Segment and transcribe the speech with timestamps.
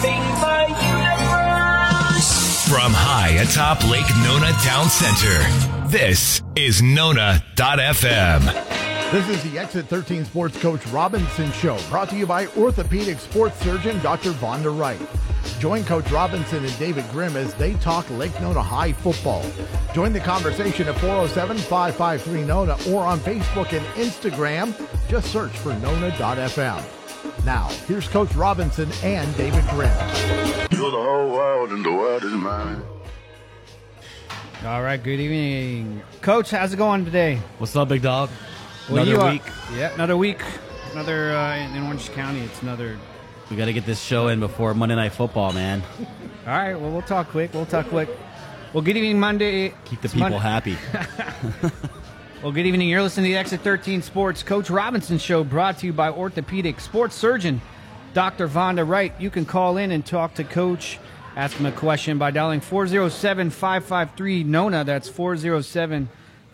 [0.00, 2.68] Surfing the universe.
[2.68, 8.44] From high atop Lake Nona Town Center, this is Nona.fm.
[9.12, 13.58] This is the Exit 13 Sports Coach Robinson Show, brought to you by orthopedic sports
[13.60, 14.30] surgeon Dr.
[14.32, 15.00] Vonda Wright.
[15.58, 19.44] Join Coach Robinson and David Grimm as they talk Lake Nona High football.
[19.92, 24.74] Join the conversation at 407 553 Nona or on Facebook and Instagram.
[25.08, 26.99] Just search for Nona.fm.
[27.44, 29.90] Now, here's Coach Robinson and David Grimm.
[30.70, 32.82] You're the whole world and the world is mine.
[34.64, 36.02] All right, good evening.
[36.20, 37.40] Coach, how's it going today?
[37.58, 38.28] What's up, big dog?
[38.88, 39.42] Well, Another you are- week.
[39.74, 40.42] yeah, another week.
[40.92, 42.40] Another uh, in, in Orange County.
[42.40, 42.98] It's another.
[43.50, 45.82] We got to get this show in before Monday Night Football, man.
[46.46, 47.54] All right, well, we'll talk quick.
[47.54, 48.08] We'll talk quick.
[48.74, 49.70] Well, good evening, Monday.
[49.86, 50.76] Keep the It's people Monday- happy.
[52.42, 52.88] Well, good evening.
[52.88, 56.80] You're listening to the Exit 13 Sports Coach Robinson Show, brought to you by orthopedic
[56.80, 57.60] sports surgeon
[58.14, 58.48] Dr.
[58.48, 59.12] Vonda Wright.
[59.20, 60.98] You can call in and talk to Coach.
[61.36, 64.84] Ask him a question by dialing 407 553 NONA.
[64.84, 66.08] That's 407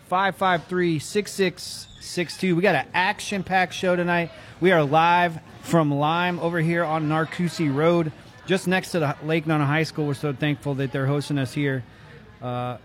[0.09, 2.53] 553 6662.
[2.57, 4.29] We got an action packed show tonight.
[4.59, 8.11] We are live from Lime over here on Narcoossee Road,
[8.45, 10.07] just next to the Lake Nona High School.
[10.07, 11.85] We're so thankful that they're hosting us here
[12.41, 12.75] uh,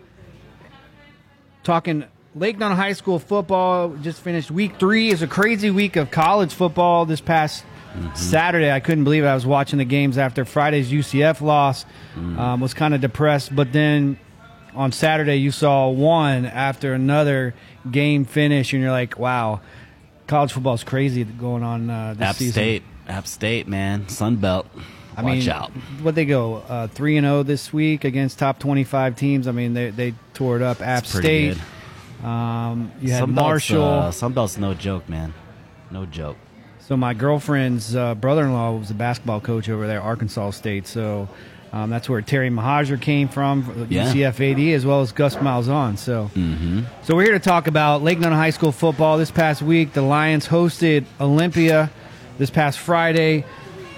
[1.64, 2.04] talking
[2.34, 3.90] Lake Nona High School football.
[3.96, 5.10] Just finished week three.
[5.10, 7.64] It's a crazy week of college football this past
[8.14, 8.70] Saturday.
[8.70, 9.26] I couldn't believe it.
[9.26, 11.84] I was watching the games after Friday's UCF loss.
[12.16, 14.18] Um, was kind of depressed, but then
[14.74, 17.54] on Saturday you saw one after another
[17.90, 19.60] game finish, and you're like, wow.
[20.26, 22.52] College football is crazy going on uh, this App season.
[22.52, 24.08] State, App State, man.
[24.08, 24.66] Sun Belt.
[25.14, 25.70] I Watch mean, out.
[26.00, 29.46] What they go uh, three and zero this week against top twenty five teams.
[29.46, 30.80] I mean, they they tore it up.
[30.80, 31.58] App State.
[32.22, 33.84] Um, you had Sun Belt's, Marshall.
[33.84, 35.34] uh, Sun Belt's no joke, man.
[35.90, 36.36] No joke.
[36.80, 40.86] So my girlfriend's uh, brother-in-law was a basketball coach over there, Arkansas State.
[40.86, 41.28] So
[41.72, 44.12] um, that's where Terry Mohajir came from, Yeah.
[44.12, 45.96] UCF AD, as well as Gus Malzahn.
[45.96, 46.30] So,
[47.02, 49.16] so we're here to talk about Lake Nona High School football.
[49.18, 51.90] This past week, the Lions hosted Olympia.
[52.38, 53.44] This past Friday,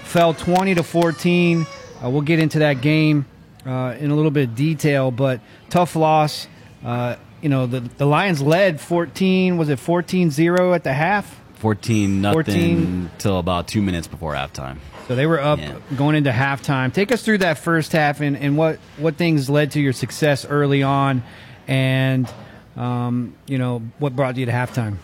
[0.03, 1.65] fell twenty to fourteen.
[2.03, 3.25] Uh, we'll get into that game
[3.65, 5.39] uh, in a little bit of detail, but
[5.69, 6.47] tough loss.
[6.83, 9.57] Uh, you know, the the Lions led fourteen.
[9.57, 11.39] Was it 14-0 at the half?
[11.57, 13.09] 14 nothing 14.
[13.19, 14.77] till about two minutes before halftime.
[15.07, 15.75] So they were up Yeah.
[15.95, 16.91] going into halftime.
[16.91, 20.43] Take us through that first half and, and what, what things led to your success
[20.43, 21.21] early on
[21.67, 22.27] and,
[22.75, 24.95] um, you know, what brought you to halftime.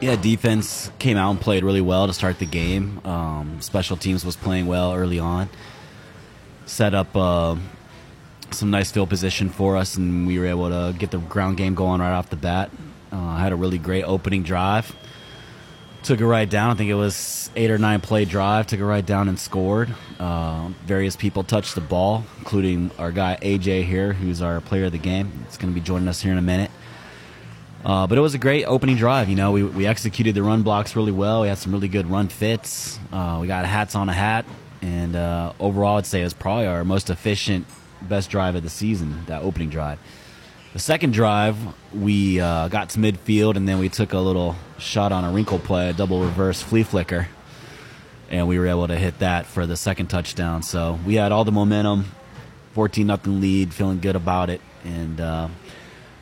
[0.00, 3.00] Yeah, defense came out and played really well to start the game.
[3.04, 5.48] Um, special teams was playing well early on.
[6.66, 7.56] Set up uh,
[8.54, 11.74] some nice field position for us, and we were able to get the ground game
[11.74, 12.70] going right off the bat.
[13.10, 14.94] Uh, had a really great opening drive.
[16.02, 16.70] Took it right down.
[16.70, 18.66] I think it was eight or nine play drive.
[18.66, 19.92] Took it right down and scored.
[20.18, 24.92] Uh, various people touched the ball, including our guy AJ here, who's our player of
[24.92, 25.44] the game.
[25.46, 26.70] It's going to be joining us here in a minute.
[27.84, 29.28] Uh, but it was a great opening drive.
[29.28, 31.42] You know, we, we executed the run blocks really well.
[31.42, 32.98] We had some really good run fits.
[33.12, 34.44] Uh, we got hats on a hat.
[34.82, 37.66] And uh, overall, I'd say it was probably our most efficient,
[38.02, 39.98] best drive of the season, that opening drive.
[40.72, 41.56] The second drive,
[41.94, 45.58] we uh, got to midfield, and then we took a little shot on a wrinkle
[45.58, 47.26] play, a double reverse flea flicker.
[48.30, 50.62] And we were able to hit that for the second touchdown.
[50.62, 52.04] So we had all the momentum,
[52.74, 54.60] 14 nothing lead, feeling good about it.
[54.84, 55.48] And uh,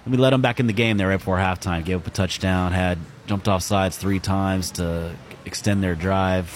[0.06, 1.84] we let them back in the game there right before halftime.
[1.84, 5.14] Gave up a touchdown, had jumped off sides three times to
[5.44, 6.48] extend their drive,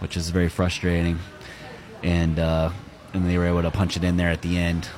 [0.00, 1.20] which is very frustrating.
[2.02, 2.70] And uh,
[3.14, 4.88] and they were able to punch it in there at the end,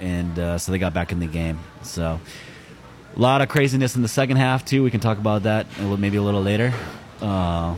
[0.00, 1.58] and uh, so they got back in the game.
[1.82, 2.20] So
[3.16, 4.82] a lot of craziness in the second half too.
[4.82, 6.74] We can talk about that maybe a little later.
[7.20, 7.76] Uh,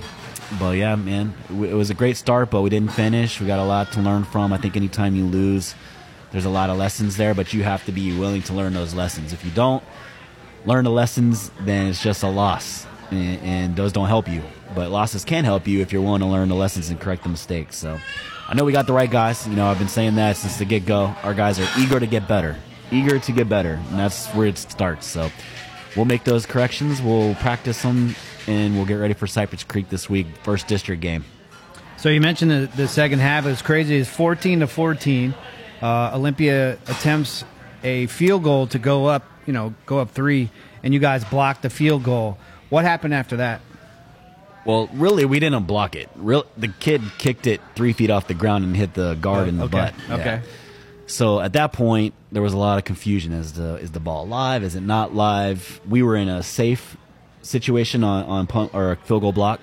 [0.59, 3.41] but yeah, man, it was a great start, but we didn't finish.
[3.41, 4.53] We got a lot to learn from.
[4.53, 5.75] I think anytime you lose,
[6.31, 8.95] there's a lot of lessons there, but you have to be willing to learn those
[8.95, 9.33] lessons.
[9.33, 9.83] If you don't
[10.65, 14.43] learn the lessons, then it's just a loss, and, and those don't help you.
[14.75, 17.29] But losses can help you if you're willing to learn the lessons and correct the
[17.29, 17.77] mistakes.
[17.77, 17.99] So
[18.53, 19.49] I know we got the right guys.
[19.49, 21.15] You know, I've been saying that since the get go.
[21.23, 22.55] Our guys are eager to get better,
[22.91, 25.07] eager to get better, and that's where it starts.
[25.07, 25.31] So
[25.97, 27.01] we'll make those corrections.
[27.01, 28.15] We'll practice them,
[28.47, 31.25] and we'll get ready for Cypress Creek this week, first district game.
[31.97, 33.47] So you mentioned the, the second half.
[33.47, 33.97] It was crazy.
[33.97, 35.35] It's 14 to 14.
[35.81, 37.45] Uh, Olympia attempts
[37.83, 40.51] a field goal to go up, you know, go up three,
[40.83, 42.37] and you guys blocked the field goal.
[42.69, 43.63] What happened after that?
[44.65, 46.09] Well, really, we didn't block it.
[46.15, 49.57] Real, the kid kicked it three feet off the ground and hit the guard in
[49.57, 49.93] the okay.
[50.09, 50.21] butt.
[50.21, 50.43] Okay.
[51.07, 54.27] So at that point, there was a lot of confusion as to is the ball
[54.27, 54.63] live?
[54.63, 55.81] Is it not live?
[55.87, 56.97] We were in a safe
[57.43, 59.61] situation on on punt or a field goal block.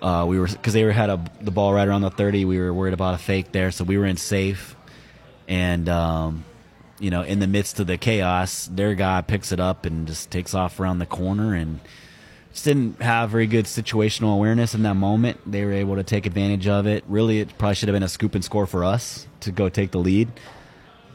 [0.00, 2.44] Uh, we were because they were had a, the ball right around the thirty.
[2.44, 4.74] We were worried about a fake there, so we were in safe.
[5.46, 6.44] And um,
[6.98, 10.30] you know, in the midst of the chaos, their guy picks it up and just
[10.30, 11.80] takes off around the corner and
[12.56, 15.38] just didn't have very good situational awareness in that moment.
[15.44, 17.04] They were able to take advantage of it.
[17.06, 19.90] Really, it probably should have been a scoop and score for us to go take
[19.90, 20.30] the lead.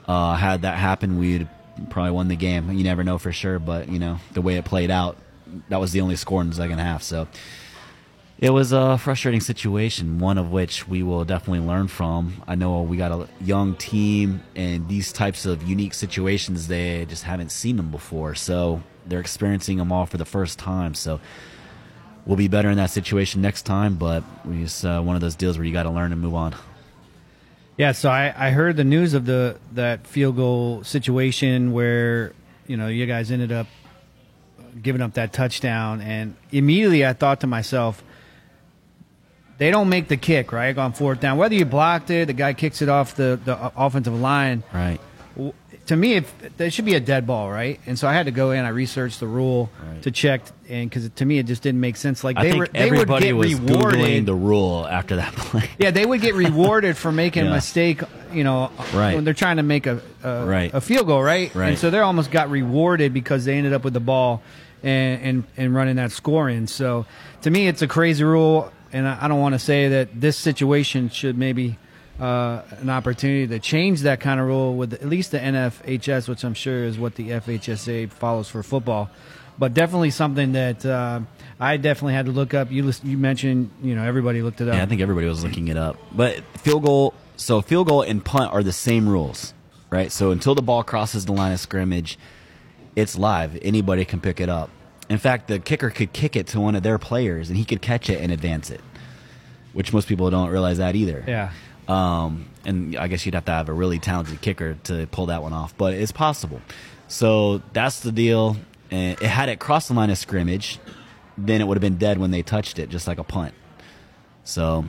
[0.08, 1.50] Uh, had that happen, we'd
[1.90, 2.72] probably won the game.
[2.72, 5.18] You never know for sure, but you know the way it played out,
[5.70, 7.02] that was the only score in the second half.
[7.02, 7.28] So
[8.38, 12.44] it was a frustrating situation, one of which we will definitely learn from.
[12.48, 17.24] I know we got a young team, and these types of unique situations, they just
[17.24, 18.36] haven't seen them before.
[18.36, 20.94] So they're experiencing them all for the first time.
[20.94, 21.20] So
[22.26, 25.58] we'll be better in that situation next time, but it's uh, one of those deals
[25.58, 26.56] where you got to learn and move on.
[27.78, 32.34] Yeah, so I, I heard the news of the that field goal situation where
[32.68, 33.66] you know you guys ended up
[34.82, 38.04] giving up that touchdown, and immediately I thought to myself,
[39.58, 41.38] they don't make the kick right on fourth down.
[41.38, 44.64] Whether you blocked it, the guy kicks it off the the offensive line.
[44.74, 45.00] Right.
[45.88, 46.26] To me, it,
[46.58, 47.80] there should be a dead ball, right?
[47.86, 48.64] And so I had to go in.
[48.64, 50.02] I researched the rule Right.
[50.04, 52.24] to check, and because to me it just didn't make sense.
[52.24, 54.00] Like I they were, they would get was rewarded.
[54.00, 55.70] googling the rule after that play.
[55.80, 58.02] Yeah, they would get rewarded for making a mistake,
[58.32, 59.16] you know, Right.
[59.16, 60.72] when they're trying to make a a, Right.
[60.74, 61.54] a field goal, right?
[61.56, 61.70] Right.
[61.70, 64.44] And so they almost got rewarded because they ended up with the ball
[64.84, 66.68] and and, and running that score in.
[66.68, 67.06] So
[67.42, 70.38] to me, it's a crazy rule, and I, I don't want to say that this
[70.38, 71.78] situation should maybe.
[72.22, 76.44] Uh, an opportunity to change that kind of rule with at least the NFHS, which
[76.44, 79.10] I'm sure is what the FHSA follows for football,
[79.58, 81.22] but definitely something that uh,
[81.60, 82.70] I definitely had to look up.
[82.70, 84.76] You list, you mentioned, you know, everybody looked it up.
[84.76, 85.98] Yeah, I think everybody was looking it up.
[86.12, 89.56] But field goal, so field goal and punt are the same rules,
[89.90, 90.12] right?
[90.12, 92.20] So until the ball crosses the line of scrimmage,
[92.96, 93.58] it's live.
[93.64, 94.70] Anybody can pick it up.
[95.10, 97.82] In fact, the kicker could kick it to one of their players and he could
[97.82, 98.82] catch it and advance it,
[99.74, 101.24] which most people don't realize that either.
[101.28, 101.52] yeah.
[101.88, 105.42] Um, and I guess you'd have to have a really talented kicker to pull that
[105.42, 106.62] one off, but it's possible.
[107.08, 108.58] So that's the deal.
[108.92, 110.80] And it had it crossed the line of scrimmage,
[111.38, 113.54] then it would have been dead when they touched it, just like a punt.
[114.44, 114.86] So,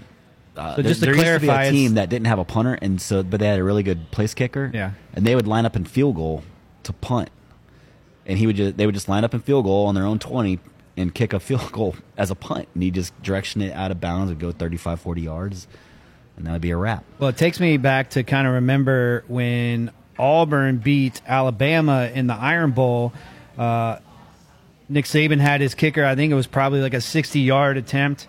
[0.56, 2.38] uh, So just to there, there used to clarify, be a team that didn't have
[2.38, 4.70] a punter, and so but they had a really good place kicker.
[4.72, 4.92] Yeah.
[5.14, 6.42] and they would line up in field goal
[6.84, 7.30] to punt,
[8.26, 10.18] and he would just they would just line up in field goal on their own
[10.18, 10.58] twenty
[10.96, 14.00] and kick a field goal as a punt, and he just direction it out of
[14.00, 15.66] bounds and go 35, 40 yards,
[16.42, 17.04] and that would be a wrap.
[17.20, 22.34] Well, it takes me back to kind of remember when Auburn beat Alabama in the
[22.34, 23.12] Iron Bowl.
[23.56, 23.98] Uh,
[24.88, 26.04] Nick Saban had his kicker.
[26.04, 28.26] I think it was probably like a 60 yard attempt.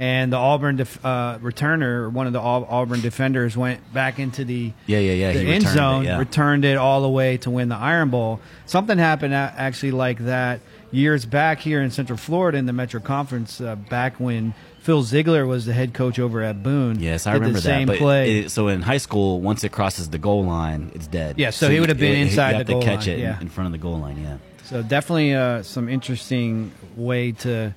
[0.00, 4.44] And the Auburn def- uh, returner, one of the Au- Auburn defenders, went back into
[4.44, 6.18] the Yeah, yeah, yeah, the end returned it, zone, yeah.
[6.20, 8.38] returned it all the way to win the Iron Bowl.
[8.66, 10.60] Something happened a- actually like that
[10.92, 13.60] years back here in Central Florida in the Metro Conference.
[13.60, 16.98] Uh, back when Phil Ziegler was the head coach over at Boone.
[17.00, 17.94] Yes, I remember the same that.
[17.94, 18.38] But play.
[18.40, 21.36] it- so in high school, once it crosses the goal line, it's dead.
[21.38, 23.18] Yeah, so he would have been you- inside you the goal to catch line, it
[23.18, 23.40] in- yeah.
[23.40, 24.18] in front of the goal line.
[24.22, 24.36] Yeah.
[24.64, 27.74] So definitely uh, some interesting way to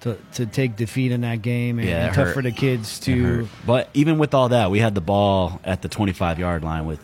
[0.00, 2.34] to to take defeat in that game, and, Yeah, and tough hurt.
[2.34, 3.48] for the kids It to.
[3.66, 7.00] But even with all that, we had the ball at the 25 yard line with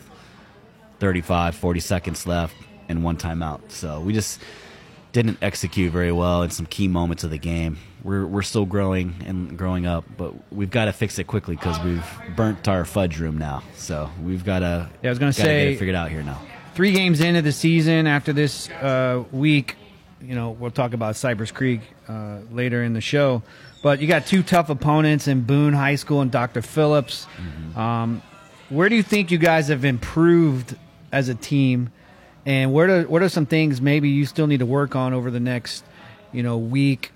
[0.99, 2.55] 35, 40 seconds left
[2.89, 3.59] and one timeout.
[3.69, 4.41] So we just
[5.17, 7.79] didn't execute very well in some key moments of the game.
[8.03, 11.79] We're, we're still growing and growing up, but we've got to fix it quickly because
[11.83, 12.05] we've
[12.35, 13.63] burnt our fudge room now.
[13.73, 16.39] So we've got to Yeah, I was gonna get say- it figured out here now.
[16.75, 19.75] Three games into the season after this uh, week,
[20.21, 23.41] you know, we'll talk about Cypress Creek uh, later in the show.
[23.81, 26.61] But you got two tough opponents in Boone High School and Dr.
[26.61, 27.25] Phillips.
[27.37, 27.79] Mm-hmm.
[27.79, 28.21] Um,
[28.69, 30.75] where do you think you guys have improved
[31.11, 31.89] as a team?
[32.47, 35.29] And where do, what are some things maybe you still need to work on over
[35.29, 35.83] the next,
[36.31, 37.11] you know, week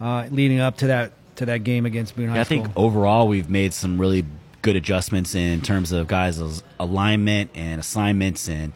[0.00, 3.26] uh, leading up to that to that game against Boone High Yeah, I think overall
[3.26, 4.24] we've made some really
[4.62, 8.72] good adjustments in terms of guys' alignment and assignments and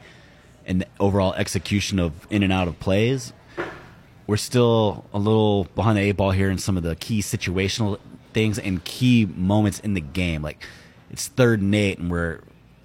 [0.66, 3.32] and the overall execution of in and out of plays.
[4.26, 8.00] We're still a little behind the eight ball here in some of the key situational
[8.32, 10.42] things and key moments in the game.
[10.42, 10.64] Like
[11.12, 12.40] it's third and eight, and we're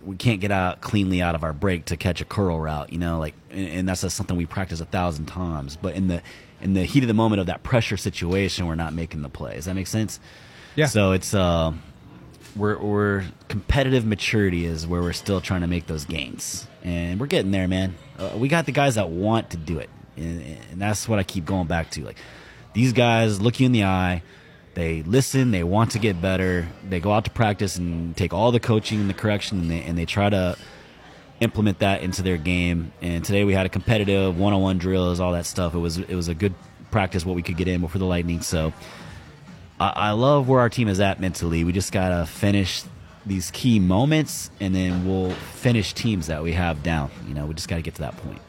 [0.08, 2.92] we can't get out cleanly out of our break to catch a curl route.
[2.92, 5.76] You know, like and, and that's just something we practice a thousand times.
[5.76, 6.22] But in the
[6.62, 9.56] in the heat of the moment of that pressure situation, we're not making the play.
[9.56, 10.20] Does that make sense?
[10.76, 10.86] Yeah.
[10.86, 11.74] So it's uh,
[12.56, 17.28] we're we're competitive maturity is where we're still trying to make those gains, and we're
[17.28, 17.96] getting there, man.
[18.18, 21.24] Uh, we got the guys that want to do it, and, and that's what I
[21.24, 22.06] keep going back to.
[22.06, 22.18] Like
[22.74, 24.24] these guys look you in the eye.
[24.78, 25.50] They listen.
[25.50, 26.68] They want to get better.
[26.88, 29.82] They go out to practice and take all the coaching and the correction, and they,
[29.82, 30.56] and they try to
[31.40, 32.92] implement that into their game.
[33.02, 35.74] And today we had a competitive one-on-one drills, all that stuff.
[35.74, 36.54] It was it was a good
[36.92, 38.42] practice what we could get in before the Lightning.
[38.42, 38.72] So
[39.80, 41.64] I, I love where our team is at mentally.
[41.64, 42.84] We just gotta finish
[43.26, 47.10] these key moments, and then we'll finish teams that we have down.
[47.28, 48.42] You know, we just gotta get to that point.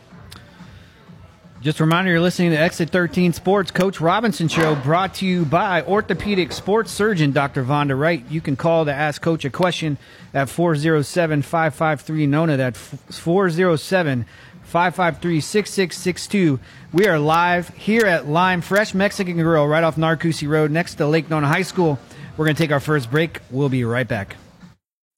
[1.61, 5.45] Just a reminder, you're listening to Exit 13 Sports Coach Robinson Show, brought to you
[5.45, 7.65] by orthopedic sports surgeon Dr.
[7.65, 8.25] Vonda Wright.
[8.31, 9.99] You can call to ask Coach a question
[10.33, 12.57] at 407 553 Nona.
[12.57, 14.25] That's 407
[14.63, 16.61] 553 6662.
[16.93, 21.09] We are live here at Lime Fresh Mexican Grill right off Narcoossee Road next to
[21.09, 21.99] Lake Nona High School.
[22.37, 23.41] We're going to take our first break.
[23.51, 24.37] We'll be right back.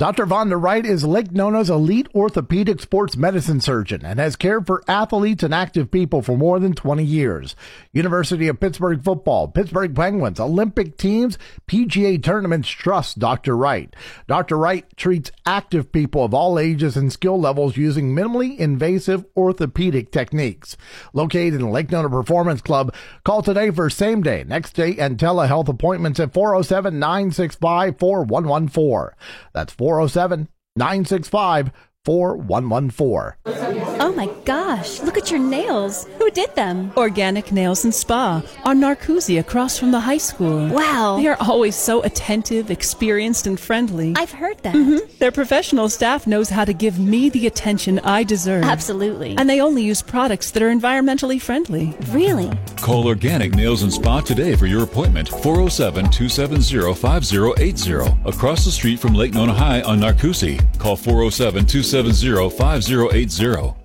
[0.00, 0.24] Dr.
[0.24, 5.42] Vonda Wright is Lake Nona's elite orthopedic sports medicine surgeon and has cared for athletes
[5.42, 7.54] and active people for more than 20 years.
[7.92, 11.36] University of Pittsburgh football, Pittsburgh Penguins, Olympic teams,
[11.68, 13.54] PGA tournaments trust Dr.
[13.54, 13.94] Wright.
[14.26, 14.56] Dr.
[14.56, 20.78] Wright treats active people of all ages and skill levels using minimally invasive orthopedic techniques.
[21.12, 25.68] Located in Lake Nona Performance Club, call today for same day, next day, and telehealth
[25.68, 29.14] appointments at 407 965 4114.
[29.52, 31.70] That's oh 407 965
[32.04, 33.89] 4114.
[34.20, 36.06] Oh my gosh, look at your nails.
[36.18, 36.92] Who did them?
[36.94, 40.68] Organic Nails and Spa on Narcoossee across from the high school.
[40.68, 41.16] Wow.
[41.16, 44.12] They are always so attentive, experienced, and friendly.
[44.18, 44.74] I've heard that.
[44.74, 45.18] Mhm.
[45.20, 48.64] Their professional staff knows how to give me the attention I deserve.
[48.64, 49.36] Absolutely.
[49.38, 51.94] And they only use products that are environmentally friendly.
[52.12, 52.50] Really?
[52.82, 55.30] Call Organic Nails and Spa today for your appointment.
[55.30, 58.14] 407 270 5080.
[58.26, 60.60] Across the street from Lake Nona High on Narcoossee.
[60.78, 63.79] Call 407 270 5080.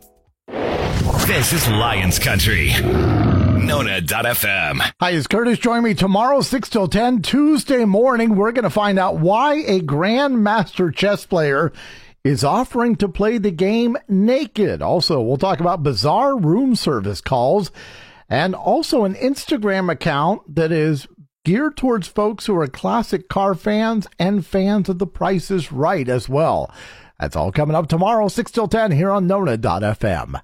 [1.28, 2.70] This is Lions Country.
[2.84, 4.80] Nona.fm.
[5.02, 8.36] Hi, is Curtis join me tomorrow, 6 till 10, Tuesday morning?
[8.36, 11.74] We're going to find out why a Grandmaster chess player
[12.24, 14.84] is offering to play the game naked.
[14.84, 17.72] Also, we'll talk about bizarre room service calls
[18.30, 21.08] and also an Instagram account that is
[21.44, 26.08] geared towards folks who are classic car fans and fans of The Price is Right
[26.08, 26.72] as well.
[27.20, 30.40] That's all coming up tomorrow, 6 till 10 here on Nona.fm.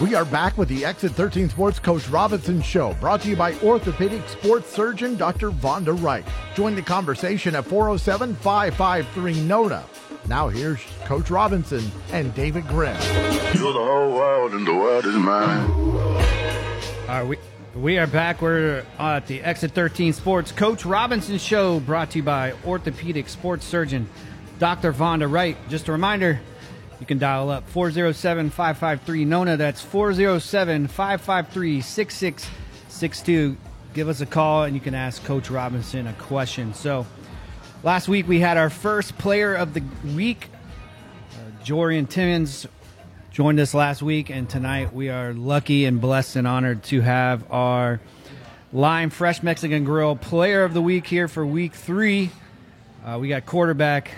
[0.00, 3.54] We are back with the Exit 13 Sports Coach Robinson Show, brought to you by
[3.58, 5.50] orthopedic sports surgeon Dr.
[5.50, 6.24] Vonda Wright.
[6.54, 9.84] Join the conversation at 407 553 NONA.
[10.28, 12.94] Now here's Coach Robinson and David Grimm.
[13.54, 15.68] You're the whole world and the world is mine.
[15.68, 16.20] All
[17.08, 17.36] right, we,
[17.74, 18.40] we are back.
[18.40, 23.28] We're uh, at the Exit 13 Sports Coach Robinson Show, brought to you by orthopedic
[23.28, 24.08] sports surgeon
[24.60, 24.92] Dr.
[24.92, 25.56] Vonda Wright.
[25.68, 26.38] Just a reminder,
[27.00, 29.56] you can dial up 407 553 NONA.
[29.56, 33.56] That's 407 553 6662.
[33.94, 36.74] Give us a call and you can ask Coach Robinson a question.
[36.74, 37.06] So,
[37.82, 39.82] last week we had our first player of the
[40.14, 40.48] week,
[41.32, 42.66] uh, Jorian Timmons
[43.30, 47.50] joined us last week, and tonight we are lucky and blessed and honored to have
[47.52, 48.00] our
[48.72, 52.30] Lime Fresh Mexican Grill Player of the Week here for week three.
[53.04, 54.10] Uh, we got quarterback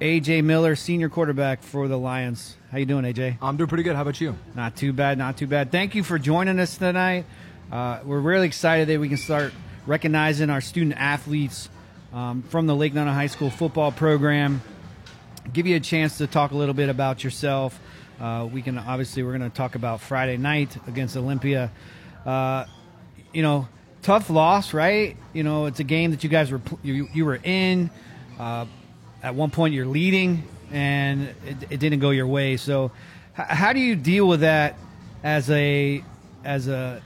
[0.00, 2.54] AJ Miller, senior quarterback for the Lions.
[2.70, 3.38] How you doing, AJ?
[3.40, 3.96] I'm doing pretty good.
[3.96, 4.36] How about you?
[4.54, 5.72] Not too bad, not too bad.
[5.72, 7.24] Thank you for joining us tonight.
[7.72, 9.54] Uh, we're really excited that we can start
[9.86, 11.70] recognizing our student athletes
[12.12, 14.60] um, from the Lake Nona High School football program.
[15.50, 17.80] Give you a chance to talk a little bit about yourself.
[18.20, 21.70] Uh, we can obviously we're going to talk about Friday night against Olympia.
[22.26, 22.66] Uh,
[23.32, 23.66] you know,
[24.02, 25.16] tough loss, right?
[25.32, 27.90] You know, it's a game that you guys were you, you were in.
[28.38, 28.66] Uh,
[29.26, 32.56] at one point, you're leading, and it, it didn't go your way.
[32.56, 32.92] So,
[33.36, 34.78] h- how do you deal with that
[35.24, 36.04] as a
[36.44, 37.02] as a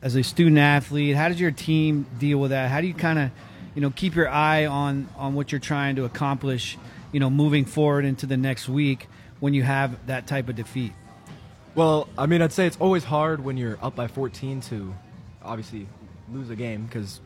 [0.00, 1.14] as a student athlete?
[1.14, 2.70] How does your team deal with that?
[2.70, 3.30] How do you kind of
[3.74, 6.78] you know keep your eye on on what you're trying to accomplish?
[7.12, 9.06] You know, moving forward into the next week
[9.40, 10.94] when you have that type of defeat.
[11.74, 14.94] Well, I mean, I'd say it's always hard when you're up by 14 to
[15.42, 15.86] obviously
[16.32, 17.20] lose a game because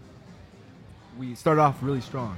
[1.21, 2.37] we started off really strong.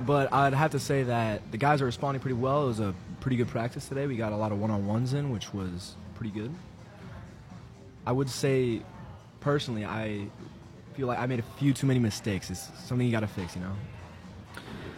[0.00, 2.64] But I'd have to say that the guys are responding pretty well.
[2.64, 4.06] It was a pretty good practice today.
[4.06, 6.52] We got a lot of one on ones in, which was pretty good.
[8.06, 8.82] I would say,
[9.40, 10.26] personally, I
[10.94, 12.50] feel like I made a few too many mistakes.
[12.50, 13.72] It's something you got to fix, you know?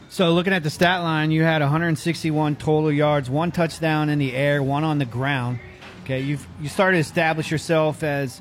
[0.09, 4.35] So looking at the stat line, you had 161 total yards, one touchdown in the
[4.35, 5.59] air, one on the ground.
[6.05, 8.41] Okay, you've you started to establish yourself as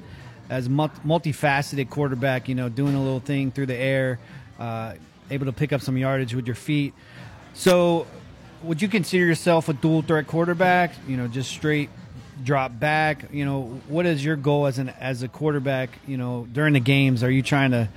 [0.50, 2.48] as multifaceted quarterback.
[2.48, 4.20] You know, doing a little thing through the air,
[4.60, 4.94] uh,
[5.29, 6.94] able to pick up some yardage with your feet.
[7.53, 8.08] So,
[8.63, 10.94] would you consider yourself a dual threat quarterback?
[11.08, 11.89] You know, just straight
[12.44, 13.25] drop back.
[13.32, 15.89] You know, what is your goal as an as a quarterback?
[16.08, 17.89] You know, during the games, are you trying to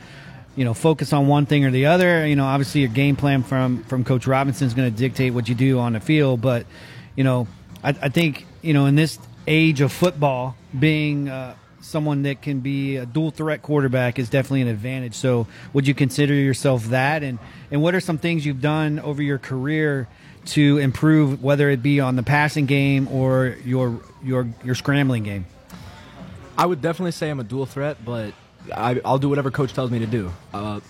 [0.56, 3.44] you know focus on one thing or the other you know obviously your game plan
[3.44, 6.66] from from coach robinson is going to dictate what you do on the field but
[7.14, 7.46] you know
[7.84, 11.54] I, I think you know in this age of football being uh,
[11.88, 15.14] someone that can be a dual threat quarterback is definitely an advantage.
[15.14, 17.22] So, would you consider yourself that?
[17.22, 17.38] And
[17.70, 20.08] and what are some things you've done over your career
[20.46, 25.46] to improve, whether it be on the passing game or your your your scrambling game?
[26.56, 28.34] I would definitely say I'm a dual threat, but
[28.74, 30.32] I, I'll do whatever coach tells me to do.
[30.52, 30.80] Uh,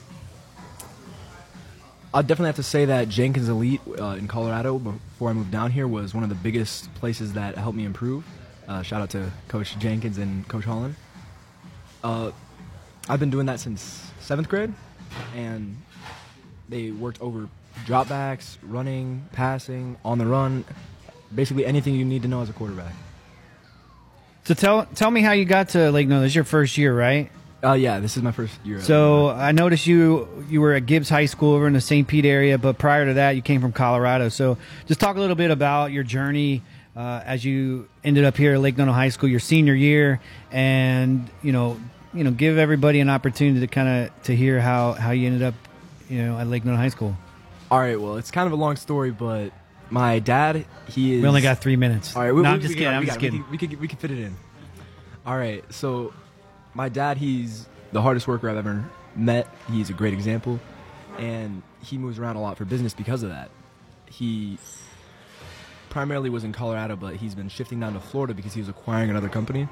[2.12, 5.70] I'll definitely have to say that Jenkins Elite uh, in Colorado before I moved down
[5.70, 8.24] here was one of the biggest places that helped me improve.
[8.68, 10.94] Uh, shout out to Coach Jenkins and Coach Holland.
[12.04, 12.32] Uh,
[13.08, 14.72] I've been doing that since seventh grade,
[15.34, 15.80] and
[16.68, 17.48] they worked over
[17.86, 20.66] dropbacks, running, passing, on the run,
[21.34, 22.92] basically anything you need to know as a quarterback.
[24.44, 26.20] So tell tell me how you got to Lake No.
[26.20, 27.30] This is your first year, right?
[27.64, 28.80] Uh, yeah, this is my first year.
[28.80, 32.06] So I noticed you you were at Gibbs High School over in the St.
[32.06, 34.28] Pete area, but prior to that, you came from Colorado.
[34.28, 36.62] So just talk a little bit about your journey
[36.98, 41.30] uh, as you ended up here at Lake Nona High School, your senior year, and
[41.42, 41.80] you know
[42.12, 45.44] you know give everybody an opportunity to kind of to hear how how you ended
[45.44, 45.54] up
[46.08, 47.16] you know at Lake Nona High School.
[47.70, 49.52] All right, well, it's kind of a long story, but
[49.90, 51.22] my dad, he is.
[51.22, 52.16] We only got three minutes.
[52.16, 53.44] All right, No, I'm just kidding, got I'm we just kidding.
[53.48, 54.36] We can, we can we can fit it in.
[55.24, 56.12] All right, so
[56.74, 59.54] my dad, he's the hardest worker I've ever met.
[59.70, 60.58] He's a great example,
[61.16, 63.50] and he moves around a lot for business because of that.
[64.06, 64.58] He
[65.98, 69.10] primarily was in Colorado, but he's been shifting down to Florida because he was acquiring
[69.10, 69.66] another company.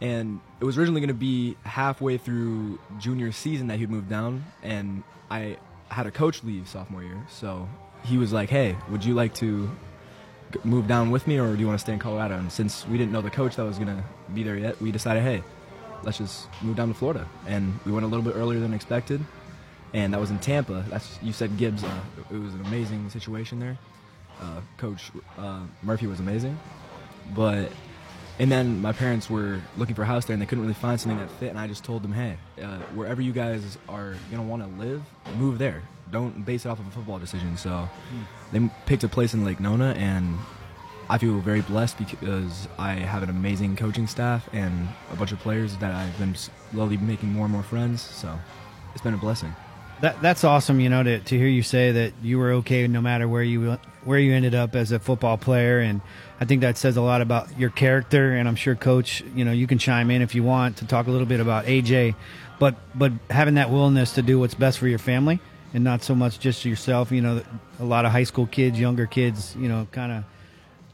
[0.00, 4.44] And it was originally going to be halfway through junior season that he'd moved down,
[4.62, 5.56] and I
[5.88, 7.26] had a coach leave sophomore year.
[7.28, 7.68] So
[8.04, 9.68] he was like, "Hey, would you like to
[10.62, 12.96] move down with me, or do you want to stay in Colorado?" And since we
[12.96, 15.42] didn't know the coach that was going to be there yet, we decided, "Hey,
[16.04, 19.20] let's just move down to Florida." And we went a little bit earlier than expected,
[19.92, 20.84] and that was in Tampa.
[20.88, 21.82] That's you said Gibbs.
[21.82, 22.00] Uh,
[22.30, 23.76] it was an amazing situation there.
[24.40, 26.58] Uh, coach uh, Murphy was amazing,
[27.34, 27.70] but
[28.38, 31.00] and then my parents were looking for a house there, and they couldn't really find
[31.00, 31.48] something that fit.
[31.48, 35.02] And I just told them, "Hey, uh, wherever you guys are gonna want to live,
[35.38, 35.82] move there.
[36.10, 37.88] Don't base it off of a football decision." So
[38.52, 40.38] they picked a place in Lake Nona, and
[41.08, 45.38] I feel very blessed because I have an amazing coaching staff and a bunch of
[45.38, 48.02] players that I've been slowly making more and more friends.
[48.02, 48.38] So
[48.92, 49.54] it's been a blessing.
[50.00, 53.00] That that's awesome, you know, to, to hear you say that you were okay no
[53.00, 56.00] matter where you where you ended up as a football player, and
[56.40, 58.34] I think that says a lot about your character.
[58.34, 61.06] And I'm sure, Coach, you know, you can chime in if you want to talk
[61.06, 62.14] a little bit about AJ,
[62.58, 65.40] but but having that willingness to do what's best for your family
[65.72, 67.10] and not so much just yourself.
[67.10, 67.42] You know,
[67.80, 70.24] a lot of high school kids, younger kids, you know, kind of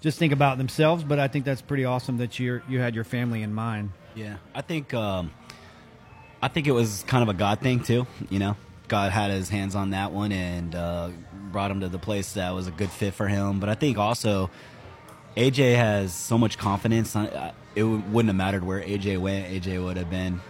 [0.00, 1.04] just think about themselves.
[1.04, 3.90] But I think that's pretty awesome that you you had your family in mind.
[4.14, 5.32] Yeah, I think um,
[6.40, 8.06] I think it was kind of a God thing too.
[8.30, 8.56] You know,
[8.92, 11.08] God had His hands on that one and uh,
[11.50, 13.58] brought him to the place that was a good fit for him.
[13.58, 14.50] But I think also
[15.34, 17.16] AJ has so much confidence.
[17.74, 19.46] It wouldn't have mattered where AJ went.
[19.46, 20.42] AJ would have been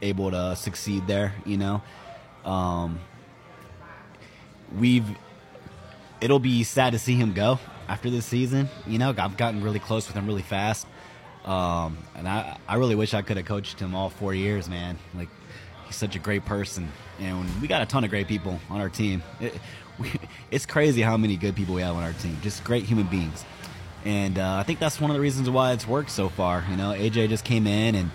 [0.00, 1.34] able to succeed there.
[1.44, 1.82] You know,
[2.46, 2.98] um,
[4.78, 5.04] we've.
[6.22, 8.70] It'll be sad to see him go after this season.
[8.86, 10.86] You know, I've gotten really close with him really fast.
[11.44, 14.98] Um, and I, I really wish I could have coached him all four years, man.
[15.14, 15.28] Like,
[15.92, 18.88] he's such a great person, and we got a ton of great people on our
[18.88, 19.22] team.
[19.40, 19.54] It,
[19.98, 20.10] we,
[20.50, 23.44] it's crazy how many good people we have on our team, just great human beings.
[24.04, 26.64] And uh, I think that's one of the reasons why it's worked so far.
[26.70, 28.10] You know, AJ just came in and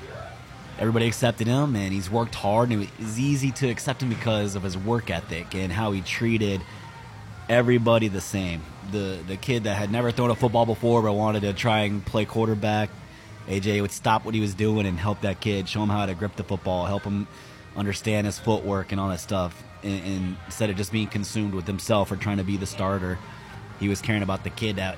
[0.79, 4.55] everybody accepted him, and he's worked hard, and it was easy to accept him because
[4.55, 6.61] of his work ethic and how he treated
[7.47, 8.63] everybody the same.
[8.91, 12.03] The the kid that had never thrown a football before but wanted to try and
[12.03, 12.89] play quarterback,
[13.47, 16.15] AJ would stop what he was doing and help that kid, show him how to
[16.15, 17.27] grip the football, help him
[17.77, 19.63] understand his footwork and all that stuff.
[19.83, 23.17] And, and instead of just being consumed with himself or trying to be the starter,
[23.79, 24.97] he was caring about the kid that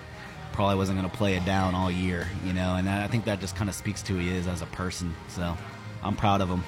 [0.54, 2.76] probably wasn't going to play it down all year, you know.
[2.76, 5.14] And I think that just kind of speaks to who he is as a person.
[5.28, 5.56] So
[6.02, 6.64] I'm proud of him.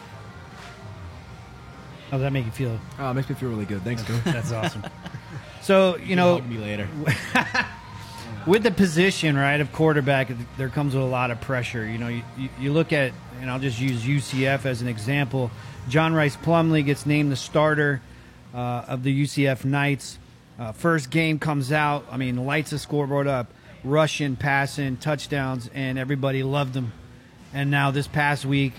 [2.10, 2.80] How does that make you feel?
[3.00, 3.82] Uh, it makes me feel really good.
[3.84, 4.22] Thanks, Coach.
[4.26, 4.84] That's awesome.
[5.62, 6.88] So you know, Hug me later.
[8.48, 11.86] with the position right of quarterback, there comes with a lot of pressure.
[11.86, 15.52] You know, you, you, you look at, and I'll just use UCF as an example.
[15.90, 18.02] John Rhys Plumlee gets named the starter
[18.54, 20.20] uh, of the UCF Knights.
[20.60, 22.06] Uh, first game comes out.
[22.12, 23.52] I mean, lights the scoreboard up,
[23.84, 26.94] rushing, passing, touchdowns, and everybody loved him.
[27.54, 28.74] And now this past week,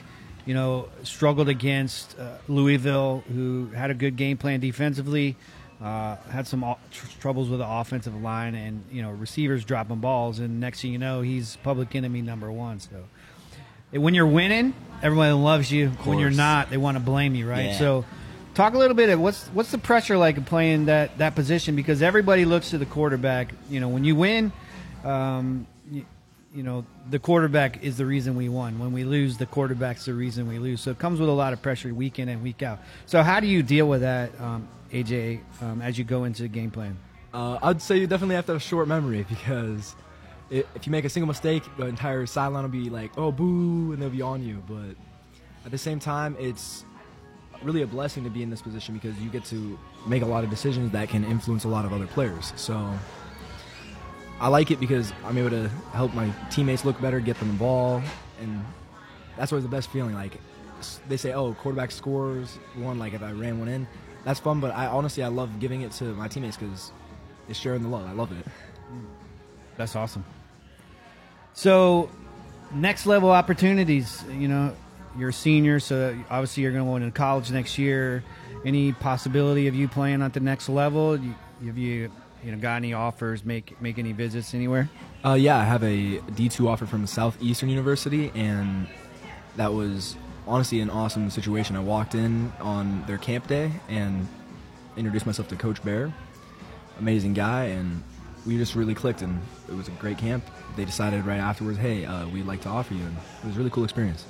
[0.47, 5.37] you know, struggled against uh, Louisville, who had a good game plan defensively,
[5.83, 10.39] uh, had some tr- troubles with the offensive line, and you know, receivers dropping balls.
[10.39, 12.81] And next thing you know, he's public enemy number one.
[12.81, 13.05] So
[13.91, 15.89] when you're winning, everybody loves you.
[16.05, 17.67] When you're not, they want to blame you, right?
[17.67, 17.79] Yeah.
[17.79, 18.05] So.
[18.55, 21.75] Talk a little bit of what's what's the pressure like of playing that, that position
[21.75, 23.49] because everybody looks to the quarterback.
[23.71, 24.53] You know, when you win,
[25.05, 26.05] um, you,
[26.55, 28.79] you know, the quarterback is the reason we won.
[28.79, 30.81] When we lose, the quarterback's the reason we lose.
[30.81, 32.81] So it comes with a lot of pressure week in and week out.
[33.07, 36.49] So how do you deal with that, um, AJ, um, as you go into the
[36.49, 36.99] game plan?
[37.33, 40.12] Uh, I'd say you definitely have to have a short memory because i
[40.53, 44.03] if you make a single mistake, the entire sideline will be like, "Oh, boo," and
[44.03, 44.63] they'll be on you.
[44.69, 44.95] But
[45.65, 46.85] at the same time, it's
[47.63, 50.45] really a blessing to be in this position because you get to make a lot
[50.45, 52.53] of decisions that can influence a lot of other players.
[52.57, 52.93] So
[54.41, 57.55] I like it because I'm able to help my teammates look better, get them the
[57.55, 58.03] ball,
[58.41, 58.65] and
[59.37, 60.15] that's always the best feeling.
[60.15, 60.39] Like
[61.09, 63.87] they say, "Oh, quarterback scores one." Like if I ran one in,
[64.25, 64.61] that's fun.
[64.61, 66.93] But I honestly I love giving it to my teammates because
[67.49, 68.07] it's sharing the love.
[68.07, 68.45] I love it.
[69.79, 70.25] That's awesome.
[71.55, 72.11] So,
[72.75, 74.25] next level opportunities.
[74.31, 74.75] You know,
[75.19, 78.25] you're a senior, so obviously you're going to go into college next year.
[78.65, 81.17] Any possibility of you playing at the next level?
[81.17, 81.35] You,
[81.67, 82.11] have you,
[82.45, 83.45] you know, got any offers?
[83.45, 84.89] Make make any visits anywhere?
[85.25, 88.89] Uh, yeah, I have a D2 offer from Southeastern University, and
[89.57, 91.77] that was honestly an awesome situation.
[91.77, 94.27] I walked in on their camp day and
[94.97, 96.13] introduced myself to Coach Bear,
[96.99, 98.03] amazing guy, and
[98.47, 100.45] we just really clicked, and it was a great camp.
[100.77, 103.59] They decided right afterwards, hey, uh, we'd like to offer you, and it was a
[103.59, 104.25] really cool experience.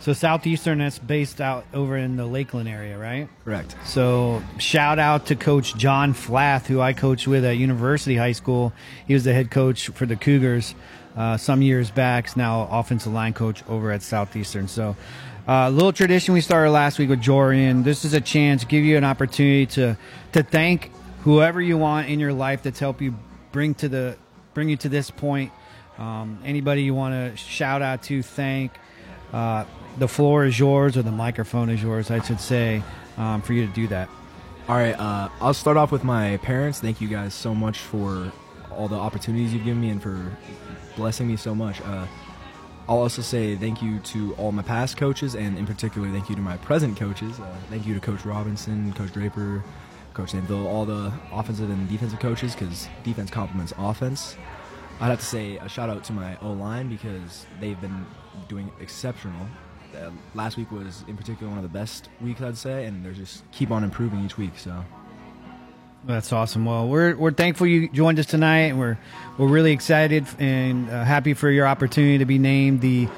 [0.00, 3.28] So Southeastern, that's based out over in the Lakeland area, right?
[3.44, 3.76] Correct.
[3.84, 8.72] So shout out to Coach John Flath, who I coached with at University High School.
[9.06, 10.74] He was the head coach for the Cougars
[11.16, 12.26] uh, some years back.
[12.26, 14.66] He's now offensive line coach over at Southeastern.
[14.66, 14.96] So
[15.46, 17.84] a uh, little tradition we started last week with Jorian.
[17.84, 19.96] This is a chance, give you an opportunity to
[20.32, 20.90] to thank
[21.22, 23.14] whoever you want in your life that's helped you
[23.52, 24.16] bring to the
[24.54, 25.52] bring you to this point.
[26.02, 28.72] Um, anybody you want to shout out to, thank.
[29.32, 29.64] Uh,
[29.98, 32.82] the floor is yours, or the microphone is yours, I should say,
[33.16, 34.08] um, for you to do that.
[34.68, 36.80] All right, uh, I'll start off with my parents.
[36.80, 38.32] Thank you guys so much for
[38.72, 40.36] all the opportunities you've given me and for
[40.96, 41.80] blessing me so much.
[41.82, 42.06] Uh,
[42.88, 46.34] I'll also say thank you to all my past coaches, and in particular, thank you
[46.34, 47.38] to my present coaches.
[47.38, 49.62] Uh, thank you to Coach Robinson, Coach Draper,
[50.14, 54.36] Coach Danville, all the offensive and defensive coaches, because defense complements offense.
[55.02, 58.06] I'd have to say a shout out to my O line because they've been
[58.48, 59.46] doing exceptional.
[59.94, 63.12] Uh, last week was, in particular, one of the best weeks I'd say, and they're
[63.12, 64.52] just keep on improving each week.
[64.56, 64.84] So
[66.04, 66.64] That's awesome.
[66.64, 68.96] Well, we're we're thankful you joined us tonight, and we're
[69.38, 73.08] we're really excited and uh, happy for your opportunity to be named the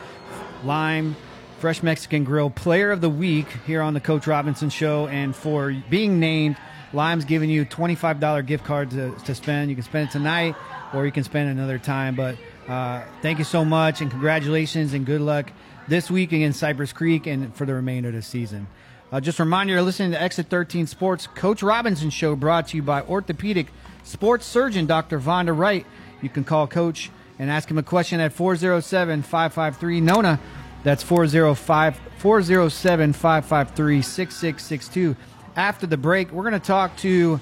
[0.65, 1.17] Lime
[1.61, 5.75] Fresh Mexican Grill Player of the Week here on the Coach Robinson Show, and for
[5.91, 6.57] being named.
[6.93, 9.69] Lime's giving you twenty-five dollar gift card to, to spend.
[9.69, 10.55] You can spend it tonight,
[10.95, 12.15] or you can spend another time.
[12.15, 12.37] But
[12.69, 15.51] uh, thank you so much, and congratulations, and good luck
[15.89, 18.67] this week against Cypress Creek, and for the remainder of the season.
[19.13, 22.77] Uh, just a reminder, you're listening to Exit 13 Sports Coach Robinson Show brought to
[22.77, 23.69] you by orthopedic
[24.03, 25.21] sports surgeon Dr.
[25.21, 25.87] Vonda Wright.
[26.23, 30.41] You can call Coach and ask him a question at 407 553 NONA.
[30.83, 35.17] That's 405 407 553 6662.
[35.57, 37.39] After the break, we're going to talk to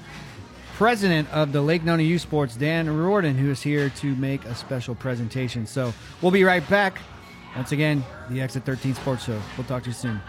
[0.75, 4.55] president of the Lake Nona Youth Sports, Dan Riordan, who is here to make a
[4.55, 5.65] special presentation.
[5.67, 6.97] So we'll be right back.
[7.55, 9.39] Once again, the Exit 13 Sports Show.
[9.57, 10.19] We'll talk to you soon.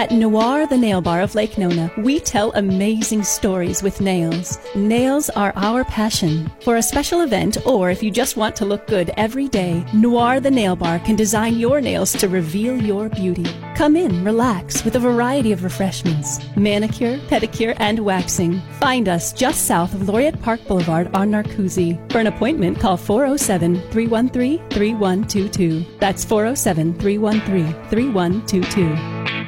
[0.00, 4.58] At Noir, the nail bar of Lake Nona, we tell amazing stories with nails.
[4.74, 6.50] Nails are our passion.
[6.62, 10.40] For a special event, or if you just want to look good every day, Noir,
[10.40, 13.44] the nail bar can design your nails to reveal your beauty.
[13.76, 18.62] Come in, relax with a variety of refreshments manicure, pedicure, and waxing.
[18.80, 22.10] Find us just south of Laureate Park Boulevard on Narcoossee.
[22.10, 25.84] For an appointment, call 407 313 3122.
[25.98, 29.39] That's 407 313 3122.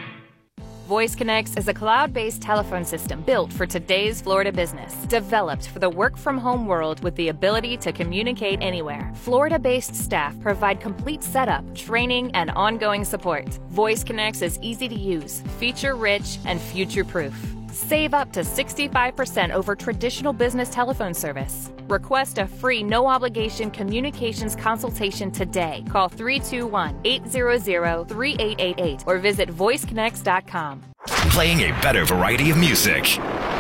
[0.93, 5.79] Voice Connects is a cloud based telephone system built for today's Florida business, developed for
[5.79, 9.11] the work from home world with the ability to communicate anywhere.
[9.15, 13.49] Florida based staff provide complete setup, training, and ongoing support.
[13.71, 17.35] Voice Connects is easy to use, feature rich, and future proof.
[17.83, 21.73] Save up to 65% over traditional business telephone service.
[21.89, 25.85] Request a free, no obligation communications consultation today.
[25.91, 30.81] Call 321 800 3888 or visit voiceconnects.com.
[31.35, 33.19] Playing a better variety of music.